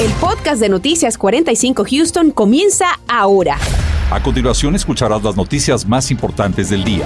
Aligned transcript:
El 0.00 0.12
podcast 0.12 0.60
de 0.60 0.68
Noticias 0.68 1.18
45 1.18 1.84
Houston 1.90 2.30
comienza 2.30 2.86
ahora. 3.08 3.58
A 4.12 4.22
continuación 4.22 4.76
escucharás 4.76 5.24
las 5.24 5.34
noticias 5.34 5.84
más 5.84 6.12
importantes 6.12 6.70
del 6.70 6.84
día. 6.84 7.04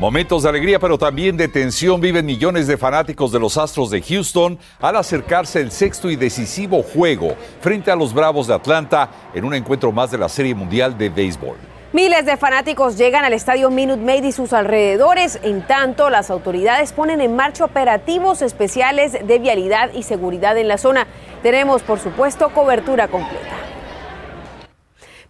Momentos 0.00 0.44
de 0.44 0.48
alegría, 0.48 0.78
pero 0.78 0.96
también 0.96 1.36
de 1.36 1.48
tensión 1.48 2.00
viven 2.00 2.24
millones 2.24 2.66
de 2.66 2.78
fanáticos 2.78 3.32
de 3.32 3.38
los 3.38 3.58
Astros 3.58 3.90
de 3.90 4.00
Houston 4.00 4.58
al 4.80 4.96
acercarse 4.96 5.60
el 5.60 5.70
sexto 5.70 6.08
y 6.08 6.16
decisivo 6.16 6.82
juego 6.82 7.36
frente 7.60 7.90
a 7.90 7.96
los 7.96 8.14
Bravos 8.14 8.46
de 8.46 8.54
Atlanta 8.54 9.10
en 9.34 9.44
un 9.44 9.52
encuentro 9.52 9.92
más 9.92 10.10
de 10.10 10.16
la 10.16 10.30
Serie 10.30 10.54
Mundial 10.54 10.96
de 10.96 11.10
Béisbol. 11.10 11.75
Miles 11.96 12.26
de 12.26 12.36
fanáticos 12.36 12.98
llegan 12.98 13.24
al 13.24 13.32
estadio 13.32 13.70
Minute 13.70 14.02
Maid 14.02 14.22
y 14.24 14.32
sus 14.32 14.52
alrededores. 14.52 15.40
En 15.42 15.66
tanto, 15.66 16.10
las 16.10 16.28
autoridades 16.28 16.92
ponen 16.92 17.22
en 17.22 17.34
marcha 17.34 17.64
operativos 17.64 18.42
especiales 18.42 19.12
de 19.26 19.38
vialidad 19.38 19.90
y 19.94 20.02
seguridad 20.02 20.58
en 20.58 20.68
la 20.68 20.76
zona. 20.76 21.06
Tenemos, 21.42 21.82
por 21.82 21.98
supuesto, 21.98 22.50
cobertura 22.50 23.08
completa. 23.08 23.75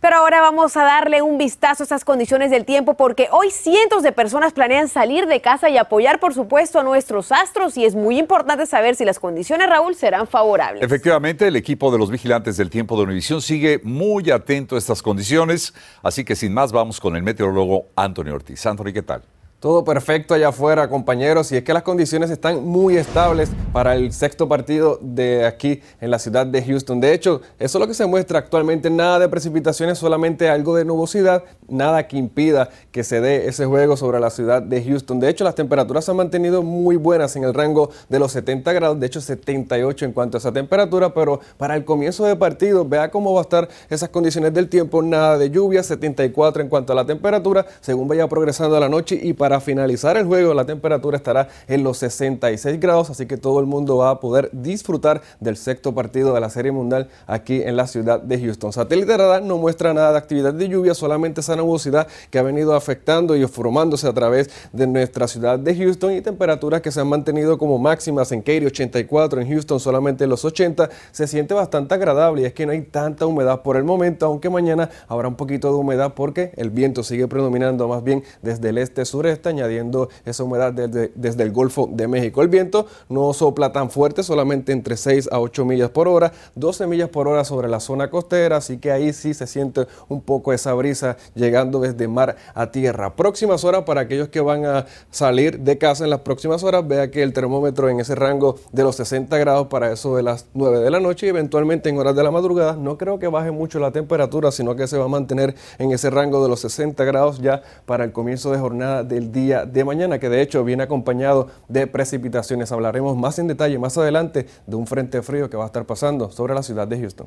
Pero 0.01 0.17
ahora 0.17 0.41
vamos 0.41 0.77
a 0.77 0.85
darle 0.85 1.23
un 1.23 1.39
vistazo 1.39 1.83
a 1.83 1.85
estas 1.85 2.05
condiciones 2.05 2.51
del 2.51 2.65
tiempo 2.65 2.95
porque 2.95 3.29
hoy 3.33 3.51
cientos 3.51 4.03
de 4.03 4.13
personas 4.13 4.53
planean 4.53 4.89
salir 4.89 5.27
de 5.27 5.41
casa 5.41 5.71
y 5.71 5.79
apoyar, 5.79 6.21
por 6.21 6.35
supuesto, 6.35 6.81
a 6.81 6.83
nuestros 6.83 7.33
astros 7.33 7.77
y 7.77 7.85
es 7.85 7.95
muy 7.95 8.19
importante 8.19 8.67
saber 8.67 8.97
si 8.97 9.05
las 9.05 9.19
condiciones, 9.19 9.69
Raúl, 9.69 9.95
serán 9.95 10.27
favorables. 10.27 10.83
Efectivamente, 10.83 11.49
el 11.49 11.57
equipo 11.57 11.91
de 11.91 11.99
los 11.99 12.11
vigilantes 12.11 12.57
del 12.57 12.71
tiempo 12.71 12.97
de 12.97 13.05
Univisión 13.05 13.41
sigue 13.41 13.81
muy 13.83 14.31
atento 14.31 14.75
a 14.75 14.79
estas 14.79 15.03
condiciones, 15.03 15.75
así 16.03 16.25
que 16.25 16.37
sin 16.37 16.53
más 16.53 16.73
vamos 16.73 17.01
con 17.01 17.17
el 17.17 17.23
meteorólogo 17.23 17.87
Anthony 17.97 18.31
Ortiz. 18.33 18.65
Anthony, 18.67 18.93
¿qué 18.93 19.03
tal? 19.03 19.23
Todo 19.67 19.83
perfecto 19.83 20.33
allá 20.33 20.51
afuera, 20.51 20.89
compañeros, 20.89 21.51
y 21.51 21.57
es 21.57 21.65
que 21.65 21.73
las 21.73 21.83
condiciones 21.83 22.31
están 22.31 22.65
muy 22.65 22.97
estables 22.97 23.51
para 23.73 23.97
el 23.97 24.13
sexto 24.13 24.49
partido 24.49 24.97
de 25.03 25.45
aquí 25.45 25.83
en 26.01 26.13
la 26.13 26.21
ciudad 26.21 26.47
de 26.47 26.63
Houston. 26.63 27.01
De 27.01 27.13
hecho, 27.13 27.41
eso 27.59 27.79
es 27.79 27.81
lo 27.81 27.89
que 27.89 27.95
se 27.95 28.07
muestra 28.07 28.39
actualmente, 28.39 28.91
nada 28.91 29.19
de 29.19 29.29
precipitaciones, 29.29 29.99
solamente 29.99 30.49
algo 30.49 30.77
de 30.77 30.85
nubosidad, 30.85 31.43
nada 31.67 32.07
que 32.07 32.17
impida 32.17 32.71
que 32.93 33.03
se 33.03 33.21
dé 33.21 33.49
ese 33.49 33.67
juego 33.67 33.97
sobre 33.97 34.21
la 34.21 34.31
ciudad 34.31 34.63
de 34.63 34.85
Houston. 34.85 35.19
De 35.19 35.29
hecho, 35.29 35.43
las 35.43 35.57
temperaturas 35.57 36.05
se 36.05 36.13
han 36.13 36.17
mantenido 36.17 36.63
muy 36.63 36.95
buenas 36.95 37.35
en 37.35 37.43
el 37.43 37.53
rango 37.53 37.91
de 38.09 38.21
los 38.21 38.31
70 38.31 38.73
grados, 38.73 39.01
de 39.01 39.07
hecho 39.09 39.21
78 39.21 40.05
en 40.05 40.13
cuanto 40.13 40.37
a 40.37 40.39
esa 40.39 40.53
temperatura, 40.53 41.13
pero 41.13 41.41
para 41.57 41.75
el 41.75 41.85
comienzo 41.85 42.25
de 42.25 42.37
partido, 42.37 42.85
vea 42.89 43.11
cómo 43.11 43.33
va 43.33 43.41
a 43.41 43.43
estar 43.43 43.69
esas 43.91 44.11
condiciones 44.11 44.55
del 44.55 44.69
tiempo, 44.69 45.03
nada 45.03 45.37
de 45.37 45.51
lluvia, 45.51 45.83
74 45.83 46.63
en 46.63 46.69
cuanto 46.69 46.93
a 46.93 46.97
la 46.97 47.05
temperatura, 47.05 47.67
según 47.81 48.07
vaya 48.07 48.29
progresando 48.29 48.79
la 48.79 48.89
noche 48.89 49.19
y 49.21 49.33
para 49.33 49.56
para 49.57 49.65
finalizar 49.65 50.19
el 50.19 50.27
juego 50.27 50.53
la 50.53 50.67
temperatura 50.67 51.17
estará 51.17 51.49
en 51.67 51.83
los 51.83 51.97
66 51.99 52.79
grados, 52.79 53.09
así 53.09 53.25
que 53.25 53.39
todo 53.39 53.59
el 53.59 53.65
mundo 53.65 53.97
va 53.97 54.11
a 54.11 54.21
poder 54.21 54.51
disfrutar 54.53 55.23
del 55.41 55.57
sexto 55.57 55.95
partido 55.95 56.35
de 56.35 56.41
la 56.41 56.51
Serie 56.51 56.73
Mundial 56.73 57.09
aquí 57.27 57.63
en 57.63 57.75
la 57.75 57.87
ciudad 57.87 58.21
de 58.21 58.39
Houston. 58.39 58.71
Satélite 58.71 59.17
radar 59.17 59.43
no 59.43 59.57
muestra 59.57 59.95
nada 59.95 60.13
de 60.13 60.19
actividad 60.19 60.53
de 60.53 60.69
lluvia, 60.69 60.93
solamente 60.93 61.41
esa 61.41 61.57
nubosidad 61.57 62.07
que 62.29 62.39
ha 62.39 62.43
venido 62.43 62.75
afectando 62.75 63.35
y 63.35 63.47
formándose 63.47 64.07
a 64.07 64.13
través 64.13 64.51
de 64.75 64.87
nuestra 64.87 65.27
ciudad 65.27 65.59
de 65.59 65.75
Houston 65.75 66.13
y 66.13 66.21
temperaturas 66.21 66.83
que 66.83 66.93
se 66.93 67.01
han 67.01 67.09
mantenido 67.09 67.57
como 67.57 67.79
máximas 67.79 68.33
en 68.33 68.43
Katy 68.43 68.67
84, 68.67 69.41
en 69.41 69.49
Houston 69.49 69.81
solamente 69.81 70.27
los 70.27 70.45
80. 70.45 70.91
Se 71.13 71.27
siente 71.27 71.55
bastante 71.55 71.95
agradable 71.95 72.43
y 72.43 72.45
es 72.45 72.53
que 72.53 72.67
no 72.67 72.73
hay 72.73 72.83
tanta 72.83 73.25
humedad 73.25 73.63
por 73.63 73.79
el 73.79 73.85
momento, 73.85 74.27
aunque 74.27 74.51
mañana 74.51 74.91
habrá 75.09 75.29
un 75.29 75.37
poquito 75.37 75.69
de 75.69 75.77
humedad 75.77 76.13
porque 76.15 76.53
el 76.57 76.69
viento 76.69 77.03
sigue 77.03 77.27
predominando 77.27 77.89
más 77.89 78.05
bien 78.05 78.23
desde 78.43 78.69
el 78.69 78.77
este-sureste 78.77 79.36
está 79.37 79.51
añadiendo 79.51 80.09
esa 80.25 80.45
humedad 80.45 80.73
desde, 80.73 81.13
desde, 81.15 81.43
el 81.43 81.53
Golfo 81.53 81.89
de 81.91 82.09
México. 82.09 82.43
El 82.43 82.49
viento 82.49 82.87
no 83.09 83.33
sopla 83.33 83.73
tan 83.73 83.91
fuerte, 83.91 84.23
solamente 84.23 84.73
entre 84.73 84.97
6 84.97 85.29
a 85.31 85.41
8 85.41 85.65
millas 85.65 85.91
por 85.91 86.09
hora, 86.09 86.33
12 86.55 86.87
millas 86.87 87.09
por 87.09 87.29
hora 87.29 87.45
sobre 87.45 87.69
la 87.69 87.81
zona 87.81 88.11
costera, 88.11 88.57
así 88.57 88.79
que 88.79 88.91
ahí 88.91 89.13
sí 89.13 89.35
se 89.35 89.47
siente 89.47 89.87
un 90.09 90.21
poco 90.21 90.53
esa 90.53 90.75
brisa 90.75 91.17
llegando 91.35 91.81
desde 91.81 92.09
mar 92.09 92.37
a 92.55 92.71
tierra. 92.71 93.15
Próximas 93.15 93.65
horas 93.65 93.85
para 93.85 94.03
aquellos 94.03 94.29
que 94.29 94.41
van 94.41 94.65
a 94.65 94.87
salir 95.11 95.61
de 95.61 95.79
casa 95.79 96.05
en 96.05 96.11
las 96.11 96.21
próximas 96.21 96.63
horas, 96.63 96.87
vea 96.87 97.11
que 97.11 97.23
el 97.23 97.33
termómetro 97.33 97.89
en 97.89 98.01
ese 98.01 98.15
rango 98.15 98.57
de 98.73 98.83
los 98.83 98.97
60 98.97 99.37
grados 99.39 99.69
para 99.69 99.93
eso 99.93 100.17
de 100.17 100.23
las 100.23 100.47
9 100.55 100.81
de 100.81 100.91
la 100.91 101.01
noche 101.01 101.27
y 101.27 101.29
eventualmente 101.29 101.89
en 101.89 101.99
horas 101.99 102.17
de 102.17 102.23
la 102.23 102.31
madrugada. 102.31 102.75
No 102.75 102.99
creo 102.99 103.19
que 103.19 103.29
baje 103.29 103.51
mucho 103.51 103.79
la 103.79 103.91
temperatura, 103.91 104.51
sino 104.51 104.77
que 104.77 104.87
se 104.87 104.99
va 104.99 105.05
a 105.05 105.09
mantener 105.09 105.55
en 105.79 105.93
ese 105.93 106.11
rango 106.11 106.43
de 106.43 106.49
los 106.49 106.61
60 106.61 107.05
grados 107.05 107.41
ya 107.41 107.63
para 107.85 108.05
el 108.05 108.13
comienzo 108.13 108.51
de 108.51 108.59
jornada 108.59 109.05
del 109.05 109.26
día 109.27 109.65
de 109.65 109.85
mañana, 109.85 110.19
que 110.19 110.29
de 110.29 110.43
hecho 110.43 110.65
viene 110.65 110.83
acompañado 110.83 111.49
de 111.69 111.87
precipitaciones. 111.87 112.73
Hablaremos 112.73 113.17
más 113.17 113.39
en 113.39 113.47
detalle 113.47 113.79
más 113.79 113.97
adelante 113.99 114.47
de 114.67 114.77
un 114.77 114.87
frente 114.87 115.23
frío 115.23 115.51
que 115.51 115.57
va 115.57 115.65
a 115.65 115.67
estar 115.67 115.85
pasando 115.87 116.31
sobre 116.31 116.55
la 116.55 116.63
ciudad 116.63 116.89
de 116.89 117.01
Houston. 117.01 117.27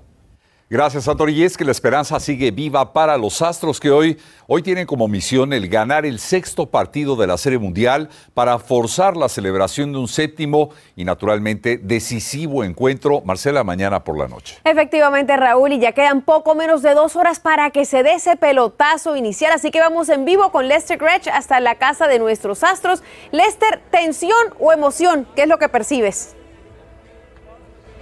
Gracias, 0.71 1.07
Anthony. 1.07 1.29
Y 1.29 1.43
es 1.43 1.57
que 1.57 1.65
la 1.65 1.71
esperanza 1.71 2.19
sigue 2.19 2.51
viva 2.51 2.93
para 2.93 3.17
los 3.17 3.41
Astros 3.41 3.79
que 3.79 3.89
hoy, 3.89 4.19
hoy 4.45 4.61
tienen 4.61 4.85
como 4.85 5.07
misión 5.07 5.51
el 5.51 5.67
ganar 5.67 6.05
el 6.05 6.19
sexto 6.19 6.67
partido 6.67 7.15
de 7.15 7.25
la 7.25 7.39
Serie 7.39 7.57
Mundial 7.57 8.09
para 8.35 8.59
forzar 8.59 9.17
la 9.17 9.29
celebración 9.29 9.91
de 9.93 9.97
un 9.97 10.07
séptimo 10.07 10.69
y 10.95 11.05
naturalmente 11.05 11.79
decisivo 11.79 12.63
encuentro, 12.63 13.21
Marcela, 13.25 13.63
mañana 13.63 14.03
por 14.03 14.15
la 14.15 14.27
noche. 14.27 14.59
Efectivamente, 14.63 15.35
Raúl, 15.37 15.73
y 15.73 15.79
ya 15.79 15.93
quedan 15.93 16.21
poco 16.21 16.53
menos 16.53 16.83
de 16.83 16.93
dos 16.93 17.15
horas 17.15 17.39
para 17.39 17.71
que 17.71 17.85
se 17.85 18.03
dé 18.03 18.13
ese 18.13 18.35
pelotazo 18.35 19.15
inicial, 19.15 19.51
así 19.51 19.71
que 19.71 19.79
vamos 19.79 20.07
en 20.09 20.23
vivo 20.23 20.51
con 20.51 20.67
Lester 20.67 20.99
Gretsch 20.99 21.29
hasta 21.29 21.59
la 21.59 21.79
casa 21.79 22.07
de 22.07 22.19
nuestros 22.19 22.63
Astros. 22.63 23.01
Lester, 23.31 23.81
¿tensión 23.89 24.53
o 24.59 24.71
emoción? 24.71 25.27
¿Qué 25.35 25.41
es 25.41 25.47
lo 25.47 25.57
que 25.57 25.67
percibes? 25.67 26.35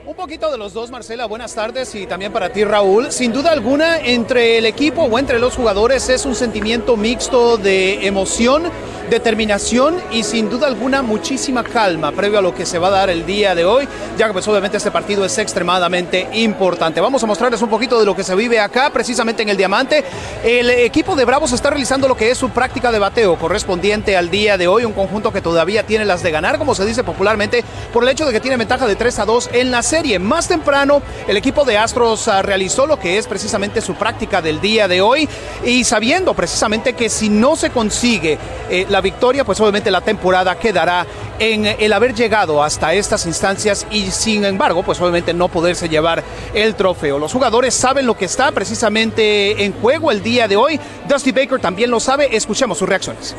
Un 0.07 0.15
poquito 0.15 0.49
de 0.49 0.57
los 0.57 0.71
dos, 0.71 0.89
Marcela. 0.89 1.25
Buenas 1.25 1.53
tardes 1.53 1.93
y 1.93 2.07
también 2.07 2.31
para 2.31 2.47
ti, 2.47 2.63
Raúl. 2.63 3.11
Sin 3.11 3.33
duda 3.33 3.51
alguna, 3.51 3.97
entre 3.97 4.57
el 4.57 4.65
equipo 4.65 5.01
o 5.01 5.19
entre 5.19 5.37
los 5.37 5.53
jugadores 5.53 6.07
es 6.07 6.25
un 6.25 6.33
sentimiento 6.33 6.95
mixto 6.95 7.57
de 7.57 8.07
emoción, 8.07 8.71
determinación 9.09 10.01
y 10.09 10.23
sin 10.23 10.49
duda 10.49 10.67
alguna 10.67 11.01
muchísima 11.01 11.61
calma 11.61 12.13
previo 12.13 12.39
a 12.39 12.41
lo 12.41 12.55
que 12.55 12.65
se 12.65 12.79
va 12.79 12.87
a 12.87 12.91
dar 12.91 13.09
el 13.09 13.25
día 13.25 13.53
de 13.53 13.65
hoy, 13.65 13.85
ya 14.17 14.27
que 14.27 14.33
pues 14.33 14.47
obviamente 14.47 14.77
este 14.77 14.91
partido 14.91 15.25
es 15.25 15.37
extremadamente 15.37 16.29
importante. 16.35 17.01
Vamos 17.01 17.21
a 17.23 17.25
mostrarles 17.25 17.61
un 17.61 17.69
poquito 17.69 17.99
de 17.99 18.05
lo 18.05 18.15
que 18.15 18.23
se 18.23 18.33
vive 18.33 18.61
acá, 18.61 18.89
precisamente 18.89 19.41
en 19.43 19.49
el 19.49 19.57
Diamante. 19.57 20.05
El 20.41 20.69
equipo 20.69 21.17
de 21.17 21.25
Bravos 21.25 21.51
está 21.51 21.69
realizando 21.69 22.07
lo 22.07 22.15
que 22.15 22.31
es 22.31 22.37
su 22.37 22.49
práctica 22.51 22.93
de 22.93 22.99
bateo 22.99 23.37
correspondiente 23.37 24.15
al 24.15 24.29
día 24.29 24.57
de 24.57 24.69
hoy, 24.69 24.85
un 24.85 24.93
conjunto 24.93 25.33
que 25.33 25.41
todavía 25.41 25.83
tiene 25.83 26.05
las 26.05 26.23
de 26.23 26.31
ganar, 26.31 26.57
como 26.57 26.75
se 26.75 26.85
dice 26.85 27.03
popularmente, 27.03 27.65
por 27.91 28.03
el 28.03 28.09
hecho 28.09 28.25
de 28.25 28.31
que 28.31 28.39
tiene 28.39 28.55
ventaja 28.55 28.87
de 28.87 28.95
3 28.95 29.19
a 29.19 29.25
2 29.25 29.49
en 29.51 29.69
la 29.69 29.83
serie 29.83 29.96
más 30.19 30.47
temprano, 30.47 31.01
el 31.27 31.37
equipo 31.37 31.65
de 31.65 31.77
Astros 31.77 32.27
ah, 32.27 32.43
realizó 32.43 32.85
lo 32.85 32.99
que 32.99 33.17
es 33.17 33.25
precisamente 33.25 33.81
su 33.81 33.95
práctica 33.95 34.41
del 34.43 34.61
día 34.61 34.87
de 34.87 35.01
hoy 35.01 35.27
y 35.65 35.83
sabiendo 35.83 36.35
precisamente 36.35 36.93
que 36.93 37.09
si 37.09 37.29
no 37.29 37.55
se 37.55 37.71
consigue 37.71 38.37
eh, 38.69 38.85
la 38.89 39.01
victoria, 39.01 39.43
pues 39.43 39.59
obviamente 39.59 39.89
la 39.89 40.01
temporada 40.01 40.59
quedará 40.59 41.05
en 41.39 41.65
el 41.65 41.93
haber 41.93 42.13
llegado 42.13 42.63
hasta 42.63 42.93
estas 42.93 43.25
instancias 43.25 43.87
y 43.89 44.11
sin 44.11 44.45
embargo, 44.45 44.83
pues 44.83 45.01
obviamente 45.01 45.33
no 45.33 45.47
poderse 45.47 45.89
llevar 45.89 46.23
el 46.53 46.75
trofeo. 46.75 47.17
Los 47.17 47.33
jugadores 47.33 47.73
saben 47.73 48.05
lo 48.05 48.15
que 48.15 48.25
está 48.25 48.51
precisamente 48.51 49.63
en 49.65 49.73
juego 49.73 50.11
el 50.11 50.21
día 50.21 50.47
de 50.47 50.57
hoy. 50.57 50.79
Dusty 51.07 51.31
Baker 51.31 51.59
también 51.59 51.89
lo 51.89 51.99
sabe. 51.99 52.35
Escuchemos 52.35 52.77
sus 52.77 52.87
reacciones. 52.87 53.35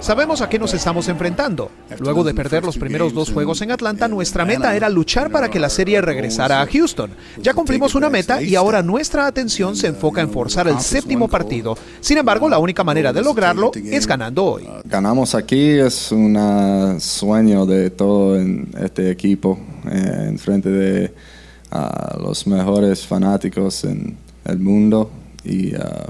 Sabemos 0.00 0.40
a 0.40 0.48
qué 0.48 0.58
nos 0.58 0.72
estamos 0.74 1.08
enfrentando. 1.08 1.70
Luego 1.98 2.22
de 2.22 2.32
perder 2.32 2.64
los 2.64 2.78
primeros 2.78 3.12
dos 3.12 3.32
juegos 3.32 3.60
en 3.62 3.72
Atlanta, 3.72 4.06
nuestra 4.06 4.44
meta 4.44 4.74
era 4.76 4.88
luchar 4.88 5.30
para 5.30 5.50
que 5.50 5.58
la 5.58 5.68
serie 5.68 6.00
regresara 6.00 6.62
a 6.62 6.66
Houston. 6.66 7.10
Ya 7.42 7.52
cumplimos 7.52 7.94
una 7.94 8.08
meta 8.08 8.40
y 8.40 8.54
ahora 8.54 8.82
nuestra 8.82 9.26
atención 9.26 9.74
se 9.74 9.88
enfoca 9.88 10.20
en 10.20 10.30
forzar 10.30 10.68
el 10.68 10.78
séptimo 10.80 11.28
partido. 11.28 11.76
Sin 12.00 12.16
embargo, 12.16 12.48
la 12.48 12.58
única 12.58 12.84
manera 12.84 13.12
de 13.12 13.22
lograrlo 13.22 13.72
es 13.74 14.06
ganando 14.06 14.44
hoy. 14.44 14.68
Ganamos 14.84 15.34
aquí 15.34 15.70
es 15.70 16.12
un 16.12 16.98
sueño 17.00 17.66
de 17.66 17.90
todo 17.90 18.36
en 18.38 18.68
este 18.80 19.10
equipo, 19.10 19.58
eh, 19.90 20.26
en 20.28 20.38
frente 20.38 20.68
de 20.70 21.14
los 22.20 22.46
mejores 22.46 23.04
fanáticos 23.04 23.84
en 23.84 24.16
el 24.44 24.58
mundo. 24.58 25.10
Y, 25.44 25.74
ah, 25.74 26.06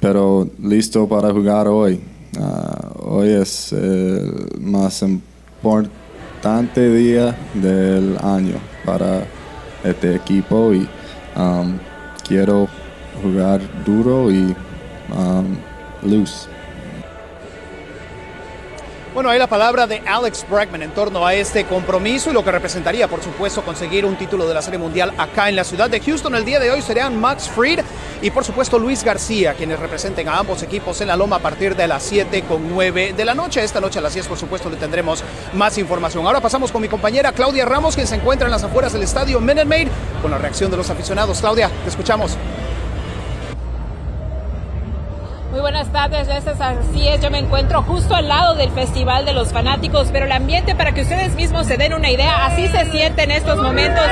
pero 0.00 0.48
listo 0.62 1.08
para 1.08 1.32
jugar 1.32 1.66
hoy. 1.68 2.00
Ah, 2.40 2.88
hoy 2.98 3.30
es 3.30 3.72
el 3.72 4.48
más 4.58 5.02
importante 5.02 6.88
día 6.90 7.36
del 7.52 8.16
año 8.22 8.54
para 8.86 9.24
este 9.84 10.14
equipo 10.14 10.72
y 10.72 10.88
um, 11.36 11.78
quiero 12.26 12.68
jugar 13.22 13.60
duro 13.84 14.30
y 14.30 14.56
um, 15.14 15.58
loose. 16.02 16.48
Bueno, 19.12 19.28
hay 19.28 19.38
la 19.38 19.46
palabra 19.46 19.86
de 19.86 20.00
Alex 20.06 20.46
Bregman 20.48 20.82
en 20.82 20.90
torno 20.92 21.26
a 21.26 21.34
este 21.34 21.66
compromiso 21.66 22.30
y 22.30 22.32
lo 22.32 22.42
que 22.42 22.50
representaría, 22.50 23.08
por 23.08 23.22
supuesto, 23.22 23.62
conseguir 23.62 24.06
un 24.06 24.16
título 24.16 24.48
de 24.48 24.54
la 24.54 24.62
Serie 24.62 24.78
Mundial 24.78 25.12
acá 25.18 25.50
en 25.50 25.56
la 25.56 25.64
ciudad 25.64 25.90
de 25.90 26.00
Houston. 26.00 26.34
El 26.34 26.46
día 26.46 26.58
de 26.58 26.70
hoy 26.70 26.80
serían 26.80 27.20
Max 27.20 27.46
Fried 27.46 27.80
y 28.22 28.30
por 28.30 28.44
supuesto 28.44 28.78
Luis 28.78 29.02
García, 29.02 29.54
quienes 29.54 29.80
representen 29.80 30.28
a 30.28 30.38
ambos 30.38 30.62
equipos 30.62 31.00
en 31.00 31.08
la 31.08 31.16
Loma 31.16 31.36
a 31.36 31.38
partir 31.40 31.74
de 31.74 31.88
las 31.88 32.04
7 32.04 32.42
con 32.42 32.68
9 32.68 33.14
de 33.16 33.24
la 33.24 33.34
noche. 33.34 33.62
Esta 33.62 33.80
noche 33.80 33.98
a 33.98 34.02
las 34.02 34.14
10 34.14 34.28
por 34.28 34.38
supuesto 34.38 34.70
le 34.70 34.76
tendremos 34.76 35.24
más 35.54 35.76
información. 35.76 36.24
Ahora 36.24 36.40
pasamos 36.40 36.70
con 36.70 36.80
mi 36.80 36.88
compañera 36.88 37.32
Claudia 37.32 37.64
Ramos, 37.64 37.96
quien 37.96 38.06
se 38.06 38.14
encuentra 38.14 38.46
en 38.46 38.52
las 38.52 38.62
afueras 38.62 38.92
del 38.92 39.02
estadio 39.02 39.40
Minute 39.40 39.64
Maid 39.64 39.88
con 40.22 40.30
la 40.30 40.38
reacción 40.38 40.70
de 40.70 40.76
los 40.76 40.88
aficionados. 40.88 41.40
Claudia, 41.40 41.68
te 41.82 41.90
escuchamos. 41.90 42.38
Muy 45.52 45.60
buenas 45.60 45.92
tardes, 45.92 46.28
es 46.28 46.46
así 46.46 47.08
es, 47.08 47.20
yo 47.20 47.30
me 47.30 47.38
encuentro 47.38 47.82
justo 47.82 48.14
al 48.14 48.26
lado 48.26 48.54
del 48.54 48.70
Festival 48.70 49.26
de 49.26 49.34
los 49.34 49.52
Fanáticos, 49.52 50.08
pero 50.10 50.24
el 50.24 50.32
ambiente 50.32 50.74
para 50.74 50.94
que 50.94 51.02
ustedes 51.02 51.34
mismos 51.34 51.66
se 51.66 51.76
den 51.76 51.92
una 51.92 52.10
idea, 52.10 52.46
así 52.46 52.68
se 52.68 52.90
siente 52.90 53.24
en 53.24 53.32
estos 53.32 53.58
momentos 53.58 54.02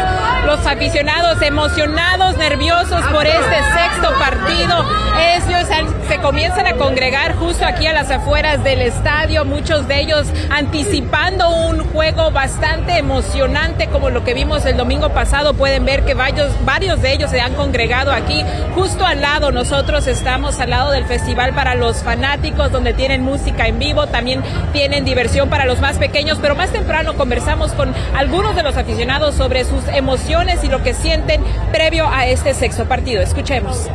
los 0.45 0.67
aficionados 0.67 1.41
emocionados, 1.41 2.37
nerviosos 2.37 3.03
por 3.07 3.27
este 3.27 3.57
sexto 3.73 4.11
partido. 4.19 4.85
Ellos 5.21 5.69
se 6.09 6.19
comienzan 6.19 6.67
a 6.67 6.75
congregar 6.75 7.37
justo 7.37 7.67
aquí 7.67 7.87
a 7.87 7.93
las 7.93 8.11
afueras 8.11 8.65
del 8.65 8.81
estadio, 8.81 9.45
muchos 9.45 9.87
de 9.87 10.01
ellos 10.01 10.27
anticipando 10.49 11.51
un 11.51 11.85
juego 11.93 12.31
bastante 12.31 12.97
emocionante 12.97 13.89
como 13.89 14.11
lo 14.11 14.25
que 14.25 14.33
vimos 14.33 14.65
el 14.65 14.77
domingo 14.79 15.11
pasado. 15.11 15.55
Pueden 15.55 15.85
ver 15.85 16.05
que 16.05 16.15
varios, 16.15 16.53
varios 16.65 17.03
de 17.03 17.13
ellos 17.13 17.31
se 17.31 17.41
han 17.41 17.55
congregado 17.55 18.13
aquí 18.13 18.45
justo 18.75 19.05
al 19.05 19.21
lado. 19.21 19.53
Nosotros 19.53 20.07
estamos 20.07 20.59
al 20.59 20.71
lado 20.71 20.91
del 20.91 21.05
Festival 21.05 21.55
para 21.55 21.75
los 21.75 22.03
fanáticos 22.03 22.73
donde 22.73 22.95
tienen 22.95 23.23
música 23.23 23.67
en 23.67 23.79
vivo, 23.79 24.07
también 24.07 24.43
tienen 24.73 25.05
diversión 25.05 25.51
para 25.51 25.67
los 25.67 25.81
más 25.81 25.99
pequeños, 25.99 26.39
pero 26.41 26.55
más 26.55 26.71
temprano 26.71 27.15
conversamos 27.15 27.73
con 27.73 27.95
algunos 28.17 28.57
de 28.57 28.63
los 28.63 28.77
aficionados 28.77 29.35
sobre 29.35 29.65
sus 29.65 29.87
emociones 29.89 30.65
y 30.65 30.69
lo 30.69 30.83
que 30.83 30.95
sienten 30.95 31.43
previo 31.73 32.09
a 32.09 32.27
este 32.27 32.55
sexto 32.55 32.87
partido. 32.87 33.23
Escuchemos. 33.23 33.89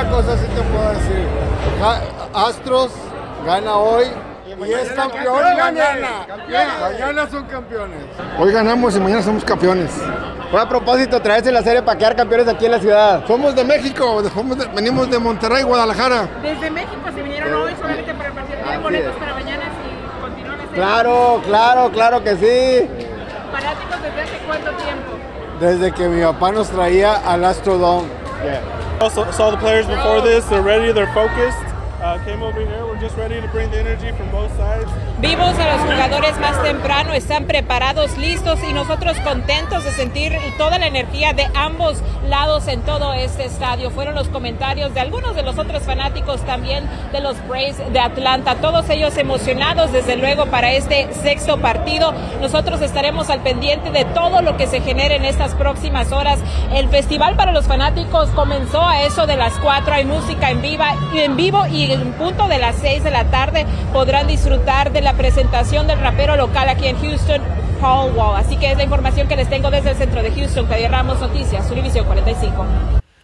Una 0.00 0.10
cosa 0.10 0.34
sí 0.38 0.46
te 0.54 0.62
puedo 0.62 0.88
decir. 0.88 1.28
Astros 2.32 2.90
gana 3.44 3.76
hoy 3.76 4.06
y 4.46 4.72
es 4.72 4.92
campeón 4.92 5.42
mañana. 5.58 6.26
Mañana 6.80 7.28
son 7.30 7.44
campeones. 7.44 7.98
Hoy 8.38 8.50
ganamos 8.50 8.96
y 8.96 9.00
mañana 9.00 9.22
somos 9.22 9.44
campeones. 9.44 9.90
Fue 10.50 10.58
a 10.58 10.66
propósito 10.66 11.20
traerse 11.20 11.52
la 11.52 11.62
serie 11.62 11.82
para 11.82 11.98
quedar 11.98 12.16
campeones 12.16 12.48
aquí 12.48 12.64
en 12.64 12.72
la 12.72 12.78
ciudad. 12.78 13.26
Somos 13.26 13.54
de 13.54 13.62
México, 13.62 14.22
venimos 14.74 15.10
de 15.10 15.18
Monterrey, 15.18 15.64
Guadalajara. 15.64 16.28
Desde 16.40 16.70
México 16.70 17.02
se 17.14 17.22
vinieron 17.22 17.52
hoy 17.52 17.74
solamente 17.78 18.14
para 18.14 18.28
el 18.30 18.34
partido. 18.34 18.58
¿Tienen 18.62 18.82
boletos 18.82 19.16
para 19.16 19.34
mañana 19.34 19.64
si 19.64 20.20
continúan 20.22 20.56
la 20.56 20.64
serie? 20.64 20.76
Claro, 20.76 21.42
claro, 21.44 21.90
claro 21.90 22.24
que 22.24 22.36
sí. 22.36 22.88
¿Fanáticos 23.52 24.02
desde 24.02 24.22
hace 24.22 24.38
cuánto 24.46 24.70
tiempo? 24.82 25.12
Desde 25.60 25.92
que 25.92 26.08
mi 26.08 26.22
papá 26.22 26.52
nos 26.52 26.70
traía 26.70 27.16
al 27.16 27.44
Astrodome. 27.44 28.19
Yeah. 28.44 28.98
Also 29.00 29.30
saw 29.30 29.50
the 29.50 29.56
players 29.56 29.86
before 29.86 30.20
this. 30.20 30.44
They're 30.46 30.62
ready. 30.62 30.92
They're 30.92 31.12
focused. 31.12 31.69
Vimos 35.18 35.58
a 35.58 35.76
los 35.76 35.82
jugadores 35.82 36.38
más 36.40 36.62
temprano, 36.62 37.12
están 37.12 37.44
preparados, 37.44 38.16
listos 38.16 38.58
y 38.66 38.72
nosotros 38.72 39.18
contentos 39.20 39.84
de 39.84 39.90
sentir 39.92 40.32
toda 40.56 40.78
la 40.78 40.86
energía 40.86 41.34
de 41.34 41.46
ambos 41.54 41.98
lados 42.26 42.68
en 42.68 42.80
todo 42.82 43.12
este 43.12 43.44
estadio. 43.44 43.90
Fueron 43.90 44.14
los 44.14 44.28
comentarios 44.28 44.94
de 44.94 45.00
algunos 45.00 45.36
de 45.36 45.42
los 45.42 45.58
otros 45.58 45.82
fanáticos 45.82 46.40
también 46.46 46.88
de 47.12 47.20
los 47.20 47.36
Braves 47.46 47.76
de 47.92 48.00
Atlanta. 48.00 48.54
Todos 48.56 48.88
ellos 48.88 49.16
emocionados 49.18 49.92
desde 49.92 50.16
luego 50.16 50.46
para 50.46 50.72
este 50.72 51.12
sexto 51.12 51.58
partido. 51.58 52.14
Nosotros 52.40 52.80
estaremos 52.80 53.28
al 53.28 53.40
pendiente 53.40 53.90
de 53.90 54.06
todo 54.06 54.40
lo 54.40 54.56
que 54.56 54.66
se 54.66 54.80
genere 54.80 55.16
en 55.16 55.26
estas 55.26 55.54
próximas 55.54 56.12
horas. 56.12 56.38
El 56.72 56.88
festival 56.88 57.36
para 57.36 57.52
los 57.52 57.66
fanáticos 57.66 58.30
comenzó 58.30 58.80
a 58.80 59.02
eso 59.02 59.26
de 59.26 59.36
las 59.36 59.52
cuatro. 59.58 59.92
Hay 59.92 60.06
música 60.06 60.50
en, 60.50 60.62
viva, 60.62 60.94
en 61.14 61.36
vivo 61.36 61.66
y 61.66 61.89
en 61.92 62.12
punto 62.12 62.48
de 62.48 62.58
las 62.58 62.76
seis 62.76 63.02
de 63.04 63.10
la 63.10 63.24
tarde 63.24 63.66
podrán 63.92 64.26
disfrutar 64.26 64.92
de 64.92 65.00
la 65.00 65.14
presentación 65.14 65.86
del 65.86 66.00
rapero 66.00 66.36
local 66.36 66.68
aquí 66.68 66.86
en 66.86 66.98
Houston, 66.98 67.40
Paul 67.80 68.12
Wall. 68.14 68.36
Así 68.36 68.56
que 68.56 68.70
es 68.70 68.76
la 68.76 68.84
información 68.84 69.28
que 69.28 69.36
les 69.36 69.48
tengo 69.48 69.70
desde 69.70 69.90
el 69.90 69.96
centro 69.96 70.22
de 70.22 70.30
Houston. 70.30 70.66
Claudia 70.66 70.88
Ramos, 70.88 71.20
Noticias, 71.20 71.70
Univisión 71.70 72.06
45. 72.06 72.64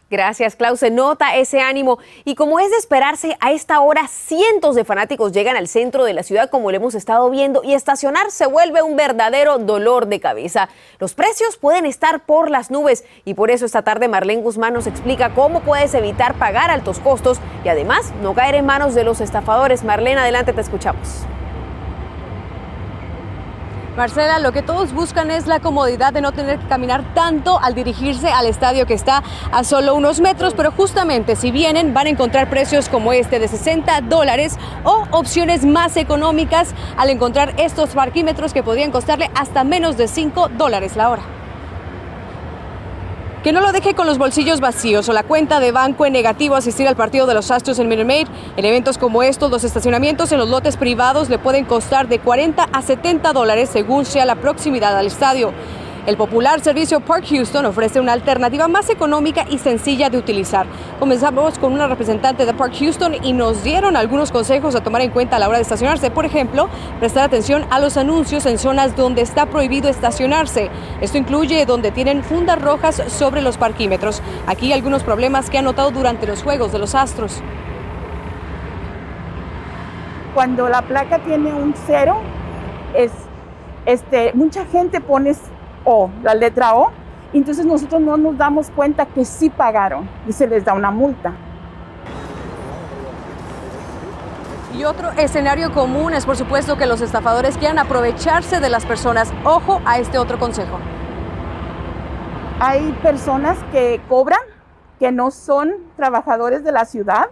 Gracias, 0.08 0.54
Klaus. 0.54 0.78
Se 0.78 0.90
nota 0.90 1.34
ese 1.34 1.60
ánimo. 1.60 1.98
Y 2.24 2.36
como 2.36 2.60
es 2.60 2.70
de 2.70 2.76
esperarse, 2.76 3.36
a 3.40 3.50
esta 3.50 3.80
hora 3.80 4.06
cientos 4.06 4.76
de 4.76 4.84
fanáticos 4.84 5.32
llegan 5.32 5.56
al 5.56 5.66
centro 5.66 6.04
de 6.04 6.12
la 6.12 6.22
ciudad, 6.22 6.48
como 6.48 6.70
lo 6.70 6.76
hemos 6.76 6.94
estado 6.94 7.28
viendo, 7.28 7.62
y 7.64 7.74
estacionar 7.74 8.30
se 8.30 8.46
vuelve 8.46 8.82
un 8.82 8.96
verdadero 8.96 9.58
dolor 9.58 10.06
de 10.06 10.20
cabeza. 10.20 10.68
Los 11.00 11.14
precios 11.14 11.56
pueden 11.56 11.86
estar 11.86 12.24
por 12.24 12.50
las 12.50 12.70
nubes 12.70 13.04
y 13.24 13.34
por 13.34 13.50
eso 13.50 13.66
esta 13.66 13.82
tarde 13.82 14.06
Marlene 14.06 14.42
Guzmán 14.42 14.74
nos 14.74 14.86
explica 14.86 15.34
cómo 15.34 15.60
puedes 15.60 15.92
evitar 15.94 16.34
pagar 16.34 16.70
altos 16.70 17.00
costos 17.00 17.38
y 17.64 17.68
además 17.68 18.12
no 18.22 18.34
caer 18.34 18.54
en 18.54 18.66
manos 18.66 18.94
de 18.94 19.02
los 19.02 19.20
estafadores. 19.20 19.82
Marlene, 19.82 20.20
adelante, 20.20 20.52
te 20.52 20.60
escuchamos. 20.60 21.26
Marcela, 23.96 24.38
lo 24.40 24.52
que 24.52 24.60
todos 24.60 24.92
buscan 24.92 25.30
es 25.30 25.46
la 25.46 25.60
comodidad 25.60 26.12
de 26.12 26.20
no 26.20 26.32
tener 26.32 26.58
que 26.58 26.66
caminar 26.66 27.02
tanto 27.14 27.58
al 27.58 27.74
dirigirse 27.74 28.28
al 28.28 28.44
estadio 28.44 28.84
que 28.84 28.92
está 28.92 29.22
a 29.50 29.64
solo 29.64 29.94
unos 29.94 30.20
metros, 30.20 30.52
pero 30.54 30.70
justamente 30.70 31.34
si 31.34 31.50
vienen 31.50 31.94
van 31.94 32.06
a 32.06 32.10
encontrar 32.10 32.50
precios 32.50 32.90
como 32.90 33.14
este 33.14 33.38
de 33.38 33.48
60 33.48 34.02
dólares 34.02 34.58
o 34.84 35.06
opciones 35.12 35.64
más 35.64 35.96
económicas 35.96 36.74
al 36.98 37.08
encontrar 37.08 37.54
estos 37.56 37.90
parquímetros 37.90 38.52
que 38.52 38.62
podrían 38.62 38.90
costarle 38.90 39.30
hasta 39.34 39.64
menos 39.64 39.96
de 39.96 40.08
5 40.08 40.50
dólares 40.58 40.94
la 40.96 41.08
hora. 41.08 41.35
Que 43.46 43.52
no 43.52 43.60
lo 43.60 43.70
deje 43.70 43.94
con 43.94 44.08
los 44.08 44.18
bolsillos 44.18 44.58
vacíos 44.58 45.08
o 45.08 45.12
la 45.12 45.22
cuenta 45.22 45.60
de 45.60 45.70
banco 45.70 46.04
en 46.04 46.12
negativo 46.12 46.56
asistir 46.56 46.88
al 46.88 46.96
partido 46.96 47.28
de 47.28 47.34
los 47.34 47.52
Astros 47.52 47.78
en 47.78 47.86
Minute 47.86 48.04
Maid. 48.04 48.26
En 48.56 48.64
eventos 48.64 48.98
como 48.98 49.22
estos, 49.22 49.52
los 49.52 49.62
estacionamientos 49.62 50.32
en 50.32 50.38
los 50.38 50.48
lotes 50.48 50.76
privados 50.76 51.28
le 51.28 51.38
pueden 51.38 51.64
costar 51.64 52.08
de 52.08 52.18
40 52.18 52.64
a 52.64 52.82
70 52.82 53.32
dólares 53.32 53.70
según 53.72 54.04
sea 54.04 54.26
la 54.26 54.34
proximidad 54.34 54.98
al 54.98 55.06
estadio. 55.06 55.52
El 56.06 56.16
popular 56.16 56.60
servicio 56.60 57.00
Park 57.00 57.24
Houston 57.30 57.66
ofrece 57.66 57.98
una 57.98 58.12
alternativa 58.12 58.68
más 58.68 58.88
económica 58.90 59.44
y 59.50 59.58
sencilla 59.58 60.08
de 60.08 60.16
utilizar. 60.16 60.64
Comenzamos 61.00 61.58
con 61.58 61.72
una 61.72 61.88
representante 61.88 62.46
de 62.46 62.54
Park 62.54 62.74
Houston 62.78 63.16
y 63.24 63.32
nos 63.32 63.64
dieron 63.64 63.96
algunos 63.96 64.30
consejos 64.30 64.76
a 64.76 64.84
tomar 64.84 65.02
en 65.02 65.10
cuenta 65.10 65.34
a 65.34 65.38
la 65.40 65.48
hora 65.48 65.58
de 65.58 65.62
estacionarse. 65.62 66.12
Por 66.12 66.24
ejemplo, 66.24 66.68
prestar 67.00 67.24
atención 67.24 67.66
a 67.70 67.80
los 67.80 67.96
anuncios 67.96 68.46
en 68.46 68.58
zonas 68.58 68.94
donde 68.94 69.20
está 69.22 69.46
prohibido 69.46 69.88
estacionarse. 69.88 70.70
Esto 71.00 71.18
incluye 71.18 71.66
donde 71.66 71.90
tienen 71.90 72.22
fundas 72.22 72.62
rojas 72.62 73.02
sobre 73.08 73.42
los 73.42 73.58
parquímetros. 73.58 74.22
Aquí 74.46 74.72
algunos 74.72 75.02
problemas 75.02 75.50
que 75.50 75.58
han 75.58 75.64
notado 75.64 75.90
durante 75.90 76.28
los 76.28 76.40
juegos 76.44 76.70
de 76.70 76.78
los 76.78 76.94
Astros. 76.94 77.42
Cuando 80.34 80.68
la 80.68 80.82
placa 80.82 81.18
tiene 81.18 81.52
un 81.52 81.74
cero, 81.84 82.20
es, 82.94 83.10
este, 83.86 84.32
mucha 84.34 84.64
gente 84.66 85.00
pone 85.00 85.34
o, 85.86 86.10
la 86.22 86.34
letra 86.34 86.74
O, 86.74 86.90
entonces 87.32 87.64
nosotros 87.64 88.00
no 88.02 88.18
nos 88.18 88.36
damos 88.36 88.70
cuenta 88.70 89.06
que 89.06 89.24
sí 89.24 89.48
pagaron 89.48 90.08
y 90.28 90.32
se 90.32 90.46
les 90.46 90.64
da 90.64 90.74
una 90.74 90.90
multa. 90.90 91.32
Y 94.76 94.84
otro 94.84 95.10
escenario 95.12 95.72
común 95.72 96.12
es 96.12 96.26
por 96.26 96.36
supuesto 96.36 96.76
que 96.76 96.84
los 96.84 97.00
estafadores 97.00 97.56
quieran 97.56 97.78
aprovecharse 97.78 98.60
de 98.60 98.68
las 98.68 98.84
personas. 98.84 99.32
Ojo 99.44 99.80
a 99.86 99.98
este 99.98 100.18
otro 100.18 100.38
consejo. 100.38 100.78
Hay 102.60 102.92
personas 103.02 103.56
que 103.72 104.02
cobran, 104.08 104.40
que 104.98 105.12
no 105.12 105.30
son 105.30 105.72
trabajadores 105.96 106.62
de 106.62 106.72
la 106.72 106.84
ciudad, 106.84 107.28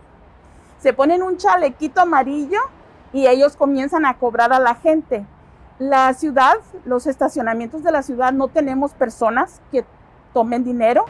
se 0.78 0.92
ponen 0.92 1.22
un 1.22 1.36
chalequito 1.36 2.00
amarillo 2.00 2.60
y 3.12 3.26
ellos 3.26 3.56
comienzan 3.56 4.06
a 4.06 4.14
cobrar 4.18 4.52
a 4.52 4.58
la 4.58 4.74
gente. 4.74 5.26
La 5.78 6.14
ciudad, 6.14 6.54
los 6.84 7.06
estacionamientos 7.06 7.82
de 7.82 7.90
la 7.90 8.02
ciudad, 8.02 8.32
no 8.32 8.48
tenemos 8.48 8.92
personas 8.92 9.60
que 9.72 9.84
tomen 10.32 10.62
dinero. 10.64 11.04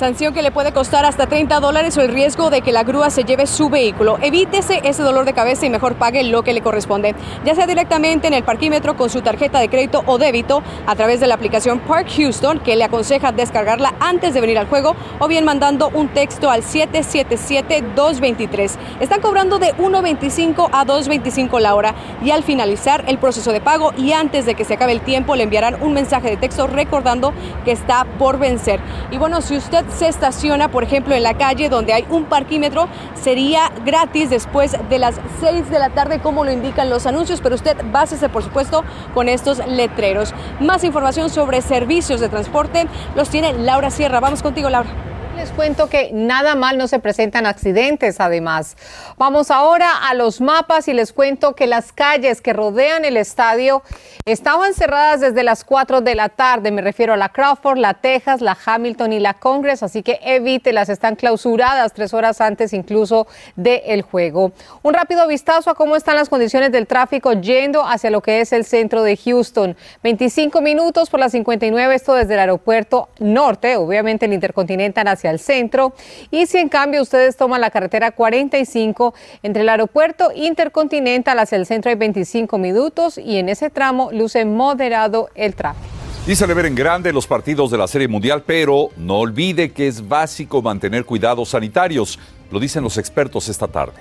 Sanción 0.00 0.32
que 0.32 0.40
le 0.40 0.50
puede 0.50 0.72
costar 0.72 1.04
hasta 1.04 1.26
30 1.26 1.60
dólares 1.60 1.98
o 1.98 2.00
el 2.00 2.08
riesgo 2.08 2.48
de 2.48 2.62
que 2.62 2.72
la 2.72 2.84
grúa 2.84 3.10
se 3.10 3.24
lleve 3.24 3.46
su 3.46 3.68
vehículo. 3.68 4.16
Evítese 4.22 4.80
ese 4.82 5.02
dolor 5.02 5.26
de 5.26 5.34
cabeza 5.34 5.66
y 5.66 5.70
mejor 5.70 5.96
pague 5.96 6.24
lo 6.24 6.42
que 6.42 6.54
le 6.54 6.62
corresponde, 6.62 7.14
ya 7.44 7.54
sea 7.54 7.66
directamente 7.66 8.26
en 8.26 8.32
el 8.32 8.42
parquímetro 8.42 8.96
con 8.96 9.10
su 9.10 9.20
tarjeta 9.20 9.60
de 9.60 9.68
crédito 9.68 10.02
o 10.06 10.16
débito 10.16 10.62
a 10.86 10.96
través 10.96 11.20
de 11.20 11.26
la 11.26 11.34
aplicación 11.34 11.80
Park 11.80 12.06
Houston, 12.16 12.60
que 12.60 12.76
le 12.76 12.84
aconseja 12.84 13.32
descargarla 13.32 13.92
antes 14.00 14.32
de 14.32 14.40
venir 14.40 14.56
al 14.56 14.68
juego, 14.68 14.96
o 15.18 15.28
bien 15.28 15.44
mandando 15.44 15.90
un 15.92 16.08
texto 16.08 16.48
al 16.48 16.62
777-223. 16.62 18.70
Están 19.00 19.20
cobrando 19.20 19.58
de 19.58 19.74
1.25 19.74 20.70
a 20.72 20.86
2.25 20.86 21.60
la 21.60 21.74
hora 21.74 21.94
y 22.24 22.30
al 22.30 22.42
finalizar 22.42 23.04
el 23.06 23.18
proceso 23.18 23.52
de 23.52 23.60
pago 23.60 23.92
y 23.98 24.12
antes 24.12 24.46
de 24.46 24.54
que 24.54 24.64
se 24.64 24.72
acabe 24.72 24.92
el 24.92 25.02
tiempo 25.02 25.36
le 25.36 25.42
enviarán 25.42 25.76
un 25.82 25.92
mensaje 25.92 26.30
de 26.30 26.38
texto 26.38 26.66
recordando 26.66 27.34
que 27.66 27.72
está 27.72 28.06
por 28.18 28.38
vencer. 28.38 28.80
Y 29.10 29.18
bueno, 29.18 29.42
si 29.42 29.58
usted 29.58 29.84
se 29.90 30.08
estaciona, 30.08 30.70
por 30.70 30.84
ejemplo, 30.84 31.14
en 31.14 31.22
la 31.22 31.34
calle 31.34 31.68
donde 31.68 31.92
hay 31.92 32.06
un 32.10 32.24
parquímetro, 32.24 32.88
sería 33.14 33.70
gratis 33.84 34.30
después 34.30 34.76
de 34.88 34.98
las 34.98 35.20
6 35.40 35.70
de 35.70 35.78
la 35.78 35.90
tarde, 35.90 36.20
como 36.20 36.44
lo 36.44 36.52
indican 36.52 36.90
los 36.90 37.06
anuncios, 37.06 37.40
pero 37.40 37.54
usted 37.54 37.76
básese, 37.92 38.28
por 38.28 38.42
supuesto, 38.42 38.84
con 39.14 39.28
estos 39.28 39.58
letreros. 39.66 40.34
Más 40.60 40.84
información 40.84 41.30
sobre 41.30 41.62
servicios 41.62 42.20
de 42.20 42.28
transporte 42.28 42.86
los 43.14 43.28
tiene 43.30 43.52
Laura 43.52 43.90
Sierra. 43.90 44.20
Vamos 44.20 44.42
contigo, 44.42 44.70
Laura. 44.70 45.09
Les 45.40 45.52
cuento 45.52 45.88
que 45.88 46.10
nada 46.12 46.54
mal 46.54 46.76
no 46.76 46.86
se 46.86 46.98
presentan 46.98 47.46
accidentes, 47.46 48.20
además. 48.20 48.76
Vamos 49.16 49.50
ahora 49.50 50.06
a 50.06 50.12
los 50.12 50.42
mapas 50.42 50.86
y 50.86 50.92
les 50.92 51.14
cuento 51.14 51.54
que 51.54 51.66
las 51.66 51.92
calles 51.92 52.42
que 52.42 52.52
rodean 52.52 53.06
el 53.06 53.16
estadio 53.16 53.82
estaban 54.26 54.74
cerradas 54.74 55.20
desde 55.20 55.42
las 55.42 55.64
4 55.64 56.02
de 56.02 56.14
la 56.14 56.28
tarde. 56.28 56.70
Me 56.70 56.82
refiero 56.82 57.14
a 57.14 57.16
la 57.16 57.30
Crawford, 57.30 57.78
la 57.78 57.94
Texas, 57.94 58.42
la 58.42 58.54
Hamilton 58.66 59.14
y 59.14 59.18
la 59.18 59.32
Congress, 59.32 59.82
así 59.82 60.02
que 60.02 60.20
evítelas, 60.22 60.90
están 60.90 61.16
clausuradas 61.16 61.94
tres 61.94 62.12
horas 62.12 62.42
antes 62.42 62.74
incluso 62.74 63.26
del 63.56 64.02
juego. 64.02 64.52
Un 64.82 64.92
rápido 64.92 65.26
vistazo 65.26 65.70
a 65.70 65.74
cómo 65.74 65.96
están 65.96 66.16
las 66.16 66.28
condiciones 66.28 66.70
del 66.70 66.86
tráfico 66.86 67.32
yendo 67.32 67.82
hacia 67.86 68.10
lo 68.10 68.20
que 68.20 68.42
es 68.42 68.52
el 68.52 68.66
centro 68.66 69.02
de 69.04 69.16
Houston. 69.16 69.74
25 70.02 70.60
minutos 70.60 71.08
por 71.08 71.18
las 71.18 71.32
59, 71.32 71.94
esto 71.94 72.12
desde 72.12 72.34
el 72.34 72.40
aeropuerto 72.40 73.08
norte, 73.18 73.78
obviamente 73.78 74.26
el 74.26 74.34
Intercontinental 74.34 75.08
hacia 75.08 75.29
el 75.30 75.38
centro. 75.38 75.94
Y 76.30 76.46
si 76.46 76.58
en 76.58 76.68
cambio 76.68 77.02
ustedes 77.02 77.36
toman 77.36 77.60
la 77.60 77.70
carretera 77.70 78.10
45 78.10 79.14
entre 79.42 79.62
el 79.62 79.68
aeropuerto 79.68 80.30
Intercontinental 80.34 81.38
hacia 81.38 81.56
el 81.56 81.66
centro 81.66 81.90
hay 81.90 81.96
25 81.96 82.58
minutos 82.58 83.18
y 83.18 83.38
en 83.38 83.48
ese 83.48 83.70
tramo 83.70 84.10
luce 84.12 84.44
moderado 84.44 85.28
el 85.34 85.54
tráfico. 85.54 85.86
Y 86.26 86.34
ver 86.54 86.66
en 86.66 86.74
grande 86.74 87.12
los 87.12 87.26
partidos 87.26 87.70
de 87.70 87.78
la 87.78 87.88
Serie 87.88 88.06
Mundial, 88.06 88.44
pero 88.46 88.90
no 88.96 89.18
olvide 89.18 89.72
que 89.72 89.88
es 89.88 90.06
básico 90.06 90.62
mantener 90.62 91.04
cuidados 91.04 91.48
sanitarios, 91.48 92.18
lo 92.50 92.60
dicen 92.60 92.84
los 92.84 92.98
expertos 92.98 93.48
esta 93.48 93.66
tarde. 93.66 94.00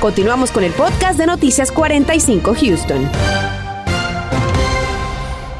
Continuamos 0.00 0.50
con 0.50 0.64
el 0.64 0.72
podcast 0.72 1.18
de 1.18 1.26
Noticias 1.26 1.70
45 1.70 2.54
Houston. 2.54 3.08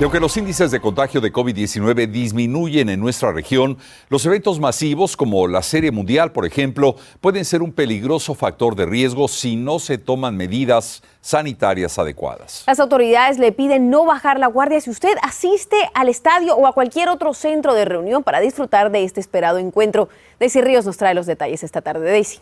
Y 0.00 0.04
aunque 0.04 0.20
los 0.20 0.37
índices 0.37 0.70
de 0.70 0.80
contagio 0.80 1.20
de 1.20 1.32
COVID-19 1.32 2.08
disminuyen 2.08 2.88
en 2.88 2.99
nuestra 2.99 3.30
región, 3.30 3.78
los 4.08 4.25
eventos 4.25 4.58
masivos 4.58 5.16
como 5.16 5.46
la 5.46 5.62
Serie 5.62 5.92
Mundial, 5.92 6.32
por 6.32 6.46
ejemplo, 6.46 6.96
pueden 7.20 7.44
ser 7.44 7.62
un 7.62 7.72
peligroso 7.72 8.34
factor 8.34 8.75
de 8.75 8.87
riesgo 8.87 9.28
si 9.28 9.54
no 9.54 9.78
se 9.78 9.99
toman 9.99 10.37
medidas 10.37 11.02
sanitarias 11.20 11.99
adecuadas. 11.99 12.64
Las 12.66 12.80
autoridades 12.80 13.38
le 13.38 13.52
piden 13.52 13.90
no 13.90 14.04
bajar 14.04 14.40
la 14.40 14.49
guardia 14.49 14.80
si 14.80 14.90
usted 14.90 15.14
asiste 15.22 15.76
al 15.94 16.08
estadio 16.08 16.56
o 16.56 16.66
a 16.66 16.72
cualquier 16.72 17.08
otro 17.08 17.34
centro 17.34 17.75
de 17.75 17.84
reunión 17.84 18.25
para 18.25 18.40
disfrutar 18.40 18.90
de 18.90 19.04
este 19.04 19.20
esperado 19.20 19.58
encuentro. 19.58 20.08
Daisy 20.40 20.62
Ríos 20.62 20.87
nos 20.87 20.96
trae 20.96 21.14
los 21.14 21.26
detalles 21.26 21.62
esta 21.62 21.82
tarde. 21.82 22.11
Daisy. 22.11 22.40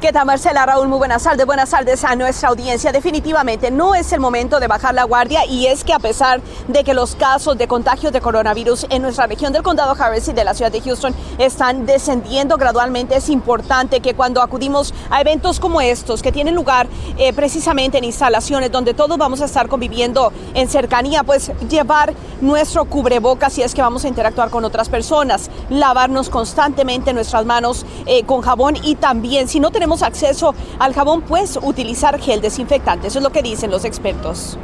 ¿Qué 0.00 0.12
tal 0.12 0.26
Marcela 0.26 0.64
Raúl? 0.64 0.86
Muy 0.86 0.98
buenas 0.98 1.24
tardes, 1.24 1.44
buenas 1.44 1.70
tardes 1.70 2.04
a 2.04 2.14
nuestra 2.14 2.50
audiencia. 2.50 2.92
Definitivamente 2.92 3.72
no 3.72 3.96
es 3.96 4.12
el 4.12 4.20
momento 4.20 4.60
de 4.60 4.68
bajar 4.68 4.94
la 4.94 5.02
guardia 5.02 5.44
y 5.44 5.66
es 5.66 5.82
que 5.82 5.92
a 5.92 5.98
pesar 5.98 6.40
de 6.68 6.84
que 6.84 6.94
los 6.94 7.16
casos 7.16 7.58
de 7.58 7.66
contagio 7.66 8.12
de 8.12 8.20
coronavirus 8.20 8.86
en 8.90 9.02
nuestra 9.02 9.26
región 9.26 9.52
del 9.52 9.64
condado 9.64 9.96
Harris 10.00 10.28
y 10.28 10.32
de 10.34 10.44
la 10.44 10.54
ciudad 10.54 10.70
de 10.70 10.80
Houston 10.82 11.12
están 11.38 11.84
descendiendo 11.84 12.58
gradualmente, 12.58 13.16
es 13.16 13.28
importante 13.28 13.98
que 13.98 14.14
cuando 14.14 14.40
acudimos 14.40 14.94
a 15.10 15.20
eventos 15.20 15.58
como 15.58 15.80
estos, 15.80 16.22
que 16.22 16.30
tienen 16.30 16.54
lugar 16.54 16.86
eh, 17.16 17.32
precisamente 17.32 17.98
en 17.98 18.04
instalaciones 18.04 18.70
donde 18.70 18.94
todos 18.94 19.18
vamos 19.18 19.40
a 19.40 19.46
estar 19.46 19.66
conviviendo 19.66 20.32
en 20.54 20.68
cercanía, 20.68 21.24
pues 21.24 21.50
llevar 21.68 22.14
nuestro 22.40 22.84
cubrebocas 22.84 23.52
si 23.52 23.62
es 23.62 23.74
que 23.74 23.82
vamos 23.82 24.04
a 24.04 24.08
interactuar 24.08 24.50
con 24.50 24.64
otras 24.64 24.88
personas, 24.88 25.50
lavarnos 25.70 26.30
constantemente 26.30 27.12
nuestras 27.12 27.44
manos 27.44 27.84
eh, 28.06 28.22
con 28.22 28.42
jabón 28.42 28.76
y 28.80 28.94
también 28.94 29.48
si 29.48 29.58
no 29.58 29.72
tenemos 29.72 29.87
acceso 30.02 30.54
al 30.78 30.94
jabón, 30.94 31.22
pues 31.22 31.58
utilizar 31.60 32.20
gel 32.20 32.40
desinfectante. 32.40 33.08
Eso 33.08 33.18
es 33.18 33.22
lo 33.22 33.30
que 33.30 33.42
dicen 33.42 33.70
los 33.70 33.84
expertos. 33.84 34.58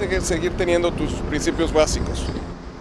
Es 0.00 0.08
que 0.08 0.20
seguir 0.20 0.52
teniendo 0.52 0.92
tus 0.92 1.12
principios 1.30 1.72
básicos, 1.72 2.24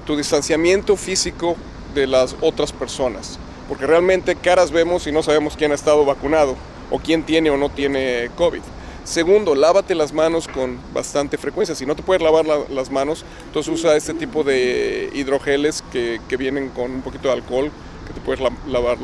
tu 0.06 0.18
distanciamiento 0.18 0.96
físico 0.98 1.56
de 1.94 2.08
las 2.08 2.36
otras 2.42 2.74
personas, 2.74 3.40
porque 3.70 3.86
realmente 3.86 4.36
caras 4.36 4.72
vemos 4.72 5.08
y 5.08 5.12
no 5.12 5.24
sabemos 5.24 5.56
quién 5.56 5.72
ha 5.72 5.76
estado 5.76 6.04
vacunado 6.04 6.56
o 6.92 7.00
quién 7.00 7.24
tiene 7.24 7.50
o 7.50 7.58
no 7.58 7.70
tiene 7.70 8.30
COVID. 8.36 8.62
Segundo, 9.04 9.54
lávate 9.54 9.96
las 9.96 10.14
manos 10.14 10.48
con 10.48 10.80
bastante 10.94 11.38
frecuencia. 11.38 11.76
Si 11.76 11.86
no 11.86 11.96
te 11.96 12.04
puedes 12.04 12.24
lavar 12.24 12.46
las 12.46 12.90
manos, 12.90 13.26
entonces 13.46 13.74
usa 13.74 13.98
este 13.98 14.14
tipo 14.14 14.44
de 14.44 15.10
hidrogeles 15.14 15.84
que, 15.92 16.22
que 16.30 16.38
vienen 16.38 16.70
con 16.70 16.90
un 16.92 17.02
poquito 17.02 17.28
de 17.28 17.34
alcohol, 17.34 17.72
que 18.06 18.14
te 18.14 18.22
puedes 18.22 18.42
lavar, 18.68 18.98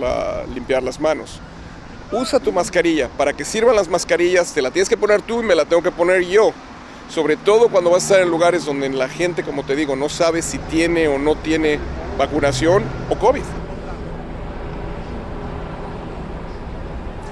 limpiar 0.54 0.84
las 0.84 1.00
manos 1.00 1.42
usa 2.12 2.40
tu 2.40 2.52
mascarilla. 2.52 3.10
Para 3.10 3.34
que 3.34 3.46
sirvan 3.46 3.76
las 3.76 3.88
mascarillas, 3.88 4.54
te 4.54 4.62
la 4.62 4.72
tienes 4.72 4.90
que 4.90 4.98
poner 4.98 5.22
tú 5.22 5.42
y 5.42 5.46
me 5.46 5.56
la 5.56 5.66
tengo 5.66 5.82
que 5.82 5.92
poner 5.92 6.26
yo. 6.26 6.54
Sobre 7.10 7.38
todo 7.38 7.70
cuando 7.70 7.90
vas 7.90 8.04
a 8.04 8.06
estar 8.06 8.22
en 8.22 8.30
lugares 8.30 8.66
donde 8.66 8.90
la 8.90 9.10
gente, 9.10 9.44
como 9.44 9.64
te 9.64 9.76
digo, 9.76 9.96
no 9.96 10.10
sabe 10.10 10.42
si 10.42 10.58
tiene 10.58 11.08
o 11.08 11.18
no 11.18 11.36
tiene 11.36 11.80
vacunación 12.18 12.84
o 13.10 13.16
COVID. 13.16 13.44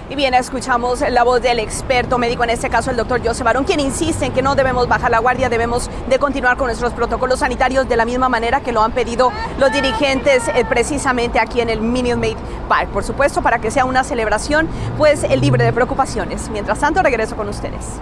Y 0.10 0.16
bien, 0.16 0.34
escuchamos 0.34 1.02
la 1.02 1.24
voz 1.24 1.42
del 1.42 1.60
experto 1.60 2.18
médico, 2.18 2.42
en 2.46 2.50
este 2.50 2.70
caso 2.70 2.92
el 2.92 2.96
doctor 2.96 3.22
José 3.22 3.44
Barón, 3.44 3.66
quien 3.66 3.82
insiste 3.82 4.26
en 4.26 4.32
que 4.32 4.42
no 4.42 4.56
debemos 4.56 4.88
bajar 4.88 5.12
la 5.12 5.20
guardia, 5.20 5.50
debemos 5.50 5.90
de 6.08 6.18
continuar 6.18 6.56
con 6.56 6.68
nuestros 6.68 6.94
protocolos 6.94 7.40
sanitarios 7.40 7.90
de 7.90 7.98
la 7.98 8.06
misma 8.06 8.30
manera 8.30 8.62
que 8.62 8.72
lo 8.72 8.82
han 8.84 8.94
pedido 8.94 9.34
los 9.60 9.70
dirigentes 9.74 10.48
eh, 10.48 10.64
precisamente 10.64 11.42
aquí 11.42 11.60
en 11.60 11.70
el 11.70 11.82
Minute 11.82 12.16
Maid 12.16 12.38
Park. 12.70 12.88
Por 12.92 13.04
supuesto, 13.04 13.42
para 13.42 13.60
que 13.60 13.70
sea 13.70 13.84
una 13.84 14.06
celebración, 14.06 14.70
pues 14.98 15.26
el 15.26 15.42
libre 15.42 15.66
de 15.66 15.74
preocupaciones. 15.74 16.48
Mientras 16.52 16.80
tanto, 16.80 17.04
regreso 17.04 17.36
con 17.36 17.50
ustedes. 17.50 18.00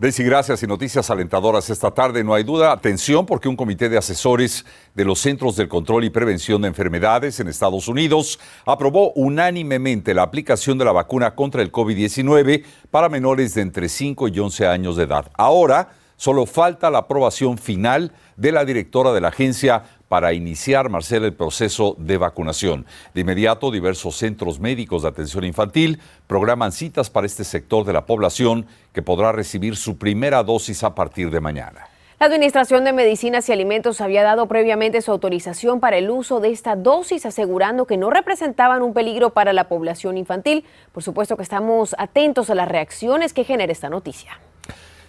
Daisy, 0.00 0.22
gracias 0.22 0.62
y 0.62 0.68
noticias 0.68 1.10
alentadoras 1.10 1.70
esta 1.70 1.90
tarde. 1.90 2.22
No 2.22 2.32
hay 2.32 2.44
duda, 2.44 2.70
atención 2.70 3.26
porque 3.26 3.48
un 3.48 3.56
comité 3.56 3.88
de 3.88 3.98
asesores 3.98 4.64
de 4.94 5.04
los 5.04 5.18
Centros 5.18 5.56
del 5.56 5.66
Control 5.66 6.04
y 6.04 6.10
Prevención 6.10 6.62
de 6.62 6.68
Enfermedades 6.68 7.40
en 7.40 7.48
Estados 7.48 7.88
Unidos 7.88 8.38
aprobó 8.64 9.10
unánimemente 9.14 10.14
la 10.14 10.22
aplicación 10.22 10.78
de 10.78 10.84
la 10.84 10.92
vacuna 10.92 11.34
contra 11.34 11.62
el 11.62 11.72
COVID-19 11.72 12.62
para 12.92 13.08
menores 13.08 13.54
de 13.54 13.62
entre 13.62 13.88
5 13.88 14.28
y 14.28 14.38
11 14.38 14.68
años 14.68 14.94
de 14.94 15.02
edad. 15.02 15.32
Ahora 15.34 15.88
solo 16.14 16.46
falta 16.46 16.90
la 16.90 16.98
aprobación 16.98 17.58
final 17.58 18.12
de 18.36 18.52
la 18.52 18.64
directora 18.64 19.12
de 19.12 19.20
la 19.20 19.28
agencia 19.28 19.82
para 20.08 20.32
iniciar, 20.32 20.88
Marcela, 20.88 21.26
el 21.26 21.34
proceso 21.34 21.94
de 21.98 22.16
vacunación. 22.16 22.86
De 23.14 23.20
inmediato, 23.20 23.70
diversos 23.70 24.16
centros 24.16 24.58
médicos 24.58 25.02
de 25.02 25.08
atención 25.08 25.44
infantil 25.44 26.00
programan 26.26 26.72
citas 26.72 27.10
para 27.10 27.26
este 27.26 27.44
sector 27.44 27.84
de 27.84 27.92
la 27.92 28.06
población 28.06 28.66
que 28.92 29.02
podrá 29.02 29.32
recibir 29.32 29.76
su 29.76 29.98
primera 29.98 30.42
dosis 30.42 30.82
a 30.82 30.94
partir 30.94 31.30
de 31.30 31.40
mañana. 31.40 31.88
La 32.20 32.26
Administración 32.26 32.82
de 32.82 32.92
Medicinas 32.92 33.48
y 33.48 33.52
Alimentos 33.52 34.00
había 34.00 34.24
dado 34.24 34.46
previamente 34.46 35.02
su 35.02 35.12
autorización 35.12 35.78
para 35.78 35.98
el 35.98 36.10
uso 36.10 36.40
de 36.40 36.50
esta 36.50 36.74
dosis, 36.74 37.24
asegurando 37.24 37.86
que 37.86 37.96
no 37.96 38.10
representaban 38.10 38.82
un 38.82 38.92
peligro 38.92 39.30
para 39.30 39.52
la 39.52 39.68
población 39.68 40.18
infantil. 40.18 40.64
Por 40.90 41.04
supuesto 41.04 41.36
que 41.36 41.44
estamos 41.44 41.94
atentos 41.96 42.50
a 42.50 42.56
las 42.56 42.66
reacciones 42.66 43.32
que 43.32 43.44
genera 43.44 43.70
esta 43.70 43.88
noticia. 43.88 44.40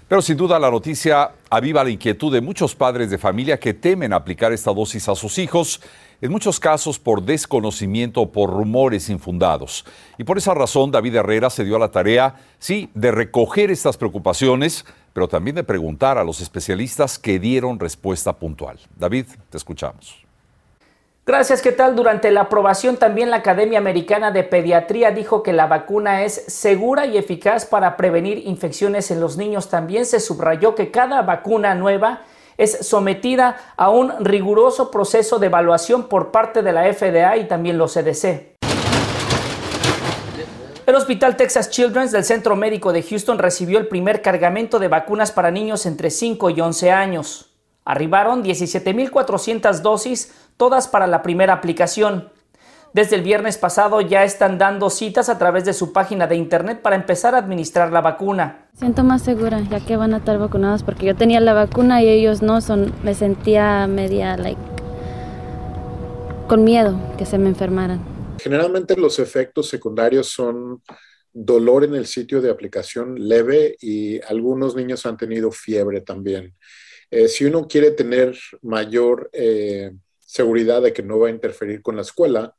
Pero 0.10 0.24
sin 0.24 0.38
duda 0.38 0.58
la 0.58 0.72
noticia 0.72 1.34
aviva 1.52 1.84
la 1.84 1.92
inquietud 1.92 2.34
de 2.34 2.42
muchos 2.42 2.74
padres 2.74 3.12
de 3.12 3.20
familia 3.20 3.60
que 3.60 3.76
temen 3.76 4.12
aplicar 4.12 4.52
esta 4.52 4.74
dosis 4.74 5.08
a 5.08 5.14
sus 5.14 5.38
hijos, 5.38 5.82
en 6.20 6.32
muchos 6.32 6.60
casos 6.60 6.98
por 6.98 7.22
desconocimiento 7.22 8.22
o 8.22 8.32
por 8.32 8.50
rumores 8.50 9.08
infundados. 9.12 9.86
Y 10.18 10.24
por 10.24 10.40
esa 10.40 10.56
razón 10.56 10.90
David 10.90 11.18
Herrera 11.18 11.52
se 11.52 11.64
dio 11.64 11.76
a 11.76 11.80
la 11.80 11.92
tarea, 11.92 12.38
sí, 12.58 12.90
de 12.96 13.12
recoger 13.12 13.70
estas 13.70 13.98
preocupaciones, 13.98 14.84
pero 15.14 15.28
también 15.28 15.56
de 15.56 15.64
preguntar 15.64 16.18
a 16.18 16.24
los 16.24 16.42
especialistas 16.42 17.20
que 17.20 17.40
dieron 17.40 17.80
respuesta 17.80 18.34
puntual. 18.34 18.80
David, 18.98 19.28
te 19.52 19.58
escuchamos. 19.58 20.29
Gracias, 21.30 21.62
¿qué 21.62 21.72
tal? 21.72 21.96
Durante 21.96 22.32
la 22.32 22.42
aprobación 22.42 22.98
también 22.98 23.30
la 23.30 23.36
Academia 23.36 23.78
Americana 23.78 24.32
de 24.32 24.44
Pediatría 24.44 25.12
dijo 25.12 25.44
que 25.44 25.54
la 25.54 25.68
vacuna 25.68 26.24
es 26.24 26.44
segura 26.48 27.06
y 27.06 27.20
eficaz 27.20 27.68
para 27.68 27.98
prevenir 27.98 28.48
infecciones 28.48 29.12
en 29.12 29.22
los 29.22 29.38
niños. 29.38 29.70
También 29.70 30.08
se 30.08 30.22
subrayó 30.22 30.74
que 30.74 30.90
cada 30.90 31.22
vacuna 31.22 31.76
nueva 31.76 32.24
es 32.58 32.80
sometida 32.88 33.58
a 33.78 33.92
un 33.92 34.26
riguroso 34.26 34.90
proceso 34.90 35.38
de 35.38 35.46
evaluación 35.46 36.08
por 36.08 36.32
parte 36.32 36.64
de 36.64 36.74
la 36.74 36.92
FDA 36.92 37.38
y 37.38 37.48
también 37.48 37.78
los 37.78 37.94
CDC. 37.94 38.58
El 40.88 40.96
Hospital 40.96 41.38
Texas 41.38 41.70
Children's 41.70 42.12
del 42.12 42.24
Centro 42.24 42.56
Médico 42.56 42.92
de 42.92 43.04
Houston 43.04 43.38
recibió 43.38 43.78
el 43.78 43.88
primer 43.88 44.24
cargamento 44.24 44.80
de 44.80 44.88
vacunas 44.88 45.32
para 45.32 45.52
niños 45.52 45.86
entre 45.86 46.10
5 46.10 46.50
y 46.50 46.60
11 46.60 46.92
años. 46.92 47.49
Arribaron 47.86 48.44
17.400 48.44 49.82
dosis, 49.82 50.34
todas 50.58 50.88
para 50.88 51.08
la 51.08 51.22
primera 51.22 51.54
aplicación. 51.54 52.30
Desde 52.94 53.16
el 53.16 53.22
viernes 53.22 53.60
pasado 53.60 54.02
ya 54.02 54.24
están 54.24 54.58
dando 54.58 54.90
citas 54.90 55.30
a 55.30 55.38
través 55.38 55.64
de 55.64 55.74
su 55.74 55.94
página 55.94 56.26
de 56.26 56.36
internet 56.36 56.82
para 56.82 56.96
empezar 56.96 57.36
a 57.36 57.38
administrar 57.38 57.92
la 57.92 58.02
vacuna. 58.02 58.68
Siento 58.74 59.04
más 59.04 59.22
segura 59.22 59.62
ya 59.70 59.80
que 59.80 59.96
van 59.96 60.16
a 60.16 60.18
estar 60.18 60.40
vacunados 60.40 60.82
porque 60.82 61.06
yo 61.06 61.16
tenía 61.16 61.40
la 61.40 61.54
vacuna 61.54 62.02
y 62.02 62.10
ellos 62.10 62.42
no 62.42 62.62
son. 62.62 62.94
Me 63.04 63.14
sentía 63.14 63.86
media 63.86 64.38
like 64.38 64.60
con 66.48 66.64
miedo 66.64 67.00
que 67.16 67.28
se 67.28 67.38
me 67.38 67.50
enfermaran. 67.50 68.04
Generalmente 68.40 68.98
los 68.98 69.20
efectos 69.20 69.70
secundarios 69.70 70.28
son 70.28 70.82
dolor 71.32 71.84
en 71.84 71.94
el 71.94 72.08
sitio 72.08 72.42
de 72.42 72.50
aplicación 72.50 73.16
leve 73.16 73.78
y 73.80 74.20
algunos 74.24 74.76
niños 74.76 75.06
han 75.06 75.16
tenido 75.16 75.52
fiebre 75.52 76.02
también. 76.02 76.56
Eh, 77.12 77.28
si 77.28 77.46
uno 77.46 77.68
quiere 77.68 77.92
tener 77.92 78.38
mayor 78.62 79.30
eh, 79.34 79.92
seguridad 80.20 80.82
de 80.82 80.94
que 80.94 81.04
no 81.04 81.20
va 81.20 81.28
a 81.28 81.32
interferir 81.32 81.82
con 81.82 81.96
la 81.96 82.04
escuela, 82.04 82.56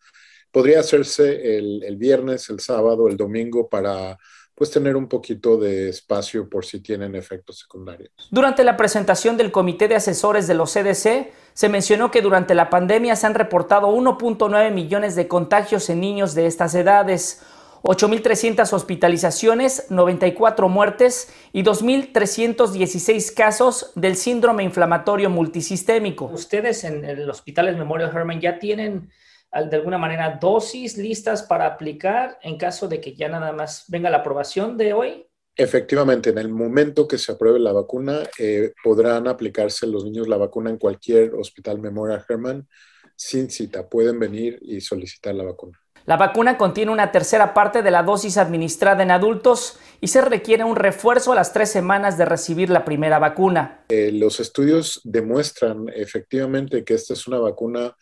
podría 0.50 0.80
hacerse 0.80 1.58
el, 1.58 1.82
el 1.84 1.96
viernes, 1.96 2.50
el 2.50 2.60
sábado, 2.60 3.08
el 3.08 3.16
domingo 3.16 3.68
para 3.68 4.18
pues 4.60 4.70
tener 4.70 4.94
un 4.94 5.08
poquito 5.08 5.56
de 5.56 5.88
espacio 5.88 6.46
por 6.46 6.66
si 6.66 6.80
tienen 6.80 7.14
efectos 7.14 7.60
secundarios. 7.60 8.10
Durante 8.30 8.62
la 8.62 8.76
presentación 8.76 9.38
del 9.38 9.50
Comité 9.50 9.88
de 9.88 9.94
Asesores 9.94 10.46
de 10.46 10.52
los 10.52 10.74
CDC, 10.74 11.32
se 11.54 11.68
mencionó 11.70 12.10
que 12.10 12.20
durante 12.20 12.54
la 12.54 12.68
pandemia 12.68 13.16
se 13.16 13.26
han 13.26 13.34
reportado 13.34 13.88
1.9 13.88 14.70
millones 14.70 15.16
de 15.16 15.28
contagios 15.28 15.88
en 15.88 16.00
niños 16.00 16.34
de 16.34 16.44
estas 16.44 16.74
edades, 16.74 17.40
8.300 17.82 18.72
hospitalizaciones, 18.72 19.86
94 19.90 20.68
muertes 20.68 21.32
y 21.52 21.62
2.316 21.62 23.34
casos 23.34 23.92
del 23.94 24.16
síndrome 24.16 24.62
inflamatorio 24.64 25.30
multisistémico. 25.30 26.26
Ustedes 26.26 26.84
en 26.84 27.04
el 27.04 27.28
Hospital 27.30 27.76
Memorial 27.76 28.14
Hermann 28.14 28.40
ya 28.40 28.58
tienen 28.58 29.10
de 29.52 29.76
alguna 29.76 29.98
manera 29.98 30.38
dosis 30.40 30.96
listas 30.96 31.42
para 31.42 31.66
aplicar 31.66 32.38
en 32.42 32.56
caso 32.56 32.86
de 32.86 33.00
que 33.00 33.14
ya 33.14 33.28
nada 33.28 33.52
más 33.52 33.84
venga 33.88 34.10
la 34.10 34.18
aprobación 34.18 34.76
de 34.76 34.92
hoy? 34.92 35.26
Efectivamente, 35.56 36.30
en 36.30 36.38
el 36.38 36.48
momento 36.48 37.08
que 37.08 37.18
se 37.18 37.32
apruebe 37.32 37.58
la 37.58 37.72
vacuna, 37.72 38.22
eh, 38.38 38.72
podrán 38.82 39.26
aplicarse 39.26 39.86
los 39.86 40.04
niños 40.04 40.28
la 40.28 40.36
vacuna 40.36 40.70
en 40.70 40.78
cualquier 40.78 41.34
hospital 41.34 41.80
Memorial 41.80 42.24
Hermann 42.28 42.68
sin 43.16 43.50
cita. 43.50 43.88
Pueden 43.88 44.18
venir 44.18 44.58
y 44.62 44.80
solicitar 44.80 45.34
la 45.34 45.44
vacuna. 45.44 45.78
La 46.06 46.16
vacuna 46.16 46.56
contiene 46.56 46.92
una 46.92 47.12
tercera 47.12 47.54
parte 47.54 47.82
de 47.82 47.90
la 47.90 48.02
dosis 48.02 48.38
administrada 48.38 49.02
en 49.02 49.10
adultos 49.10 49.78
y 50.00 50.08
se 50.08 50.22
requiere 50.22 50.64
un 50.64 50.76
refuerzo 50.76 51.32
a 51.32 51.34
las 51.34 51.52
tres 51.52 51.70
semanas 51.70 52.16
de 52.16 52.24
recibir 52.24 52.70
la 52.70 52.84
primera 52.84 53.18
vacuna. 53.18 53.84
Eh, 53.88 54.10
los 54.12 54.40
estudios 54.40 55.00
demuestran 55.04 55.88
efectivamente 55.94 56.84
que 56.84 56.94
esta 56.94 57.14
es 57.14 57.26
una 57.26 57.38
vacuna 57.38 57.96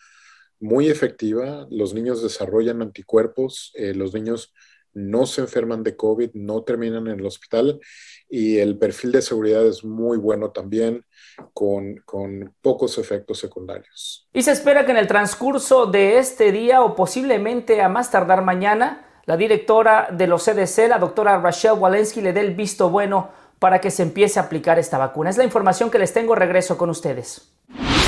muy 0.61 0.89
efectiva, 0.89 1.67
los 1.71 1.95
niños 1.95 2.23
desarrollan 2.23 2.83
anticuerpos, 2.83 3.73
eh, 3.75 3.95
los 3.95 4.13
niños 4.13 4.53
no 4.95 5.27
se 5.27 5.43
enferman 5.43 5.83
de 5.83 5.97
COVID, 5.97 6.31
no 6.35 6.63
terminan 6.63 7.07
en 7.07 7.21
el 7.21 7.27
hospital 7.27 7.81
y 8.29 8.59
el 8.59 8.79
perfil 8.79 9.13
de 9.13 9.23
seguridad 9.23 9.67
es 9.67 9.85
muy 9.85 10.19
bueno 10.19 10.51
también 10.51 11.05
con, 11.53 11.97
con, 12.05 12.55
pocos 12.61 12.99
efectos 12.99 13.39
secundarios. 13.39 14.29
Y 14.33 14.43
se 14.43 14.53
espera 14.53 14.85
que 14.85 14.91
en 14.91 14.99
el 14.99 15.07
transcurso 15.07 15.87
de 15.87 16.19
este 16.19 16.53
día 16.53 16.83
o 16.83 16.95
posiblemente 16.95 17.81
a 17.81 17.89
más 17.89 18.11
tardar 18.11 18.43
mañana, 18.43 19.07
la 19.25 19.37
directora 19.37 20.09
de 20.11 20.27
los 20.27 20.45
CDC, 20.45 20.89
la 20.89 20.99
doctora 20.99 21.41
Rachel 21.41 21.73
Walensky, 21.79 22.21
le 22.21 22.33
dé 22.33 22.41
el 22.41 22.55
visto 22.55 22.91
bueno 22.91 23.31
para 23.59 23.81
que 23.81 23.91
se 23.91 24.03
empiece 24.03 24.39
a 24.39 24.45
aplicar 24.45 24.79
esta 24.79 24.99
vacuna. 24.99 25.31
Es 25.31 25.37
la 25.37 25.45
información 25.45 25.91
que 25.91 25.99
les 25.99 26.13
tengo. 26.13 26.35
Regreso 26.35 26.79
con 26.79 26.91
ustedes. 26.91 27.51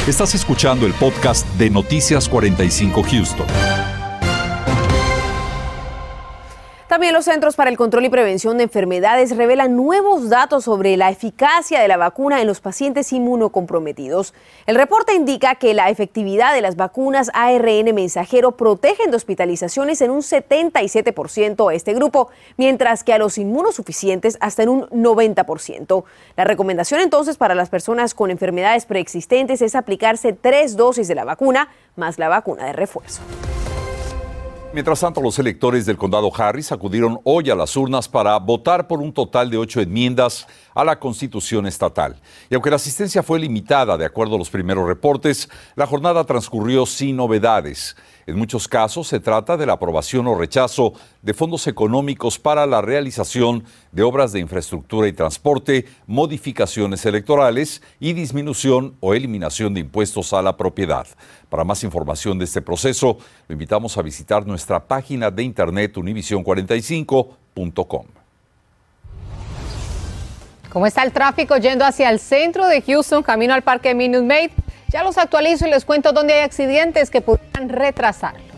Estás 0.07 0.35
escuchando 0.35 0.87
el 0.87 0.95
podcast 0.95 1.47
de 1.59 1.71
Noticias 1.71 2.29
45 2.29 3.03
Houston. 3.03 3.47
También 6.91 7.13
los 7.13 7.27
Centros 7.27 7.55
para 7.55 7.71
el 7.71 7.77
Control 7.77 8.05
y 8.05 8.09
Prevención 8.09 8.59
de 8.59 8.65
Enfermedades 8.65 9.37
revelan 9.37 9.77
nuevos 9.77 10.29
datos 10.29 10.65
sobre 10.65 10.97
la 10.97 11.09
eficacia 11.09 11.81
de 11.81 11.87
la 11.87 11.97
vacuna 11.97 12.41
en 12.41 12.49
los 12.49 12.61
pacientes 12.61 13.13
inmunocomprometidos. 13.13 14.35
El 14.67 14.75
reporte 14.75 15.15
indica 15.15 15.55
que 15.55 15.73
la 15.73 15.89
efectividad 15.89 16.53
de 16.53 16.63
las 16.63 16.75
vacunas 16.75 17.31
ARN 17.33 17.95
mensajero 17.95 18.57
protegen 18.57 19.13
de 19.13 19.17
hospitalizaciones 19.17 20.01
en 20.01 20.11
un 20.11 20.23
77% 20.23 21.71
a 21.71 21.75
este 21.75 21.95
grupo, 21.95 22.31
mientras 22.57 23.05
que 23.05 23.13
a 23.13 23.19
los 23.19 23.39
inmunosuficientes 23.39 24.37
hasta 24.41 24.65
en 24.65 24.71
un 24.71 24.87
90%. 24.89 26.03
La 26.37 26.43
recomendación 26.43 27.01
entonces 27.03 27.37
para 27.37 27.55
las 27.55 27.69
personas 27.69 28.15
con 28.15 28.33
enfermedades 28.33 28.85
preexistentes 28.87 29.63
es 29.63 29.77
aplicarse 29.77 30.33
tres 30.33 30.77
dosis 30.77 31.07
de 31.07 31.15
la 31.15 31.25
vacuna 31.25 31.69
más 31.95 32.19
la 32.19 32.29
vacuna 32.29 32.65
de 32.65 32.73
refuerzo. 32.73 33.23
Mientras 34.73 35.01
tanto, 35.01 35.21
los 35.21 35.37
electores 35.41 35.85
del 35.85 35.97
condado 35.97 36.31
Harris 36.33 36.71
acudieron 36.71 37.21
hoy 37.25 37.51
a 37.51 37.57
las 37.57 37.77
urnas 37.77 38.09
para 38.09 38.39
votar 38.39 38.87
por 38.87 39.01
un 39.01 39.13
total 39.13 39.51
de 39.51 39.57
ocho 39.57 39.81
enmiendas 39.81 40.47
a 40.77 40.85
la 40.85 41.01
Constitución 41.01 41.67
estatal. 41.67 42.21
Y 42.49 42.55
aunque 42.55 42.71
la 42.71 42.77
asistencia 42.77 43.25
fue 43.25 43.41
limitada, 43.41 43.99
de 43.99 44.05
acuerdo 44.05 44.37
a 44.37 44.39
los 44.39 44.49
primeros 44.49 44.87
reportes, 44.87 45.49
la 45.75 45.89
jornada 45.89 46.23
transcurrió 46.23 46.87
sin 46.87 47.17
novedades. 47.17 47.97
En 48.31 48.39
muchos 48.39 48.69
casos 48.69 49.09
se 49.09 49.19
trata 49.19 49.57
de 49.57 49.67
la 49.67 49.73
aprobación 49.73 50.29
o 50.29 50.37
rechazo 50.37 50.93
de 51.21 51.35
fondos 51.35 51.67
económicos 51.67 52.39
para 52.39 52.65
la 52.65 52.81
realización 52.81 53.65
de 53.91 54.05
obras 54.05 54.31
de 54.31 54.39
infraestructura 54.39 55.09
y 55.09 55.13
transporte, 55.13 55.87
modificaciones 56.07 57.05
electorales 57.05 57.83
y 57.99 58.13
disminución 58.13 58.95
o 59.01 59.15
eliminación 59.15 59.75
de 59.75 59.81
impuestos 59.81 60.33
a 60.33 60.43
la 60.43 60.57
propiedad. 60.57 61.09
Para 61.49 61.65
más 61.65 61.83
información 61.83 62.39
de 62.39 62.45
este 62.45 62.63
proceso, 62.63 63.19
lo 63.49 63.53
invitamos 63.53 63.99
a 63.99 64.03
visitar 64.03 64.47
nuestra 64.47 64.87
página 64.87 65.33
de 65.33 65.43
internet 65.43 65.97
univision45.com. 65.97 68.07
¿Cómo 70.69 70.87
está 70.87 71.03
el 71.03 71.11
tráfico 71.11 71.57
yendo 71.57 71.85
hacia 71.85 72.09
el 72.11 72.21
centro 72.21 72.69
de 72.69 72.81
Houston, 72.81 73.25
camino 73.25 73.55
al 73.55 73.63
Parque 73.63 73.93
Minute? 73.93 74.53
Ya 74.93 75.05
los 75.05 75.19
actualizo 75.19 75.67
y 75.67 75.71
les 75.71 75.85
cuento 75.85 76.13
dónde 76.13 76.35
hay 76.35 76.41
accidentes 76.41 77.11
que 77.11 77.21
podrían 77.21 77.69
retrasarlo. 77.69 78.51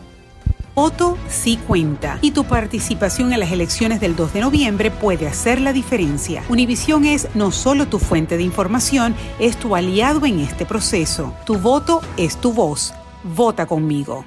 Voto 0.75 1.19
sí 1.29 1.59
cuenta 1.67 2.17
y 2.21 2.31
tu 2.31 2.45
participación 2.45 3.31
en 3.31 3.39
las 3.39 3.51
elecciones 3.51 3.99
del 3.99 4.15
2 4.15 4.33
de 4.33 4.39
noviembre 4.41 4.89
puede 4.89 5.27
hacer 5.27 5.61
la 5.61 5.71
diferencia. 5.71 6.43
Univisión 6.49 7.05
es 7.05 7.27
no 7.35 7.51
solo 7.51 7.87
tu 7.87 7.99
fuente 7.99 8.37
de 8.37 8.43
información, 8.43 9.15
es 9.37 9.55
tu 9.57 9.75
aliado 9.75 10.25
en 10.25 10.39
este 10.39 10.65
proceso. 10.65 11.35
Tu 11.45 11.59
voto 11.59 12.01
es 12.17 12.37
tu 12.37 12.53
voz. 12.53 12.95
Vota 13.23 13.67
conmigo. 13.67 14.25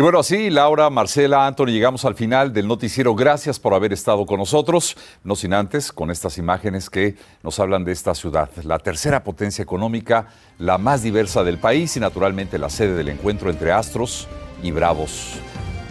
Y 0.00 0.02
bueno, 0.02 0.20
así, 0.20 0.48
Laura, 0.48 0.88
Marcela, 0.88 1.46
Anthony, 1.46 1.66
llegamos 1.66 2.06
al 2.06 2.14
final 2.14 2.54
del 2.54 2.66
noticiero. 2.66 3.14
Gracias 3.14 3.60
por 3.60 3.74
haber 3.74 3.92
estado 3.92 4.24
con 4.24 4.38
nosotros. 4.38 4.96
No 5.24 5.36
sin 5.36 5.52
antes, 5.52 5.92
con 5.92 6.10
estas 6.10 6.38
imágenes 6.38 6.88
que 6.88 7.16
nos 7.42 7.60
hablan 7.60 7.84
de 7.84 7.92
esta 7.92 8.14
ciudad, 8.14 8.48
la 8.62 8.78
tercera 8.78 9.22
potencia 9.22 9.62
económica, 9.62 10.28
la 10.58 10.78
más 10.78 11.02
diversa 11.02 11.44
del 11.44 11.58
país 11.58 11.98
y 11.98 12.00
naturalmente 12.00 12.56
la 12.56 12.70
sede 12.70 12.94
del 12.94 13.10
encuentro 13.10 13.50
entre 13.50 13.72
Astros 13.72 14.26
y 14.62 14.70
Bravos 14.70 15.34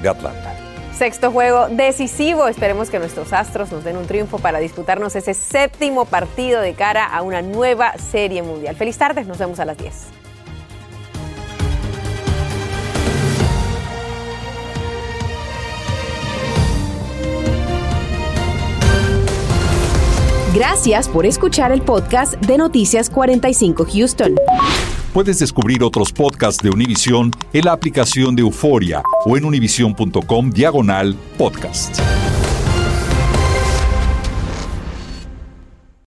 de 0.01 0.09
Atlanta. 0.09 0.55
Sexto 0.97 1.31
juego 1.31 1.67
decisivo. 1.69 2.47
Esperemos 2.47 2.89
que 2.89 2.97
nuestros 2.97 3.31
Astros 3.31 3.71
nos 3.71 3.83
den 3.83 3.95
un 3.95 4.07
triunfo 4.07 4.39
para 4.39 4.57
disputarnos 4.57 5.15
ese 5.15 5.35
séptimo 5.35 6.05
partido 6.05 6.61
de 6.61 6.73
cara 6.73 7.05
a 7.05 7.21
una 7.21 7.43
nueva 7.43 7.93
serie 7.99 8.41
mundial. 8.41 8.75
Feliz 8.75 8.97
tarde, 8.97 9.23
nos 9.23 9.37
vemos 9.37 9.59
a 9.59 9.65
las 9.65 9.77
10. 9.77 10.18
Gracias 20.53 21.07
por 21.07 21.27
escuchar 21.27 21.71
el 21.71 21.81
podcast 21.83 22.33
de 22.33 22.57
Noticias 22.57 23.07
45 23.09 23.85
Houston. 23.85 24.35
Puedes 25.13 25.37
descubrir 25.37 25.83
otros 25.83 26.11
podcasts 26.11 26.63
de 26.63 26.71
Univision 26.71 27.31
en 27.53 27.65
la 27.65 27.73
aplicación 27.73 28.35
de 28.35 28.41
Euforia 28.41 29.03
o 29.25 29.37
en 29.37 29.45
univision.com 29.45 30.49
diagonal 30.49 31.15
podcast. 31.37 31.99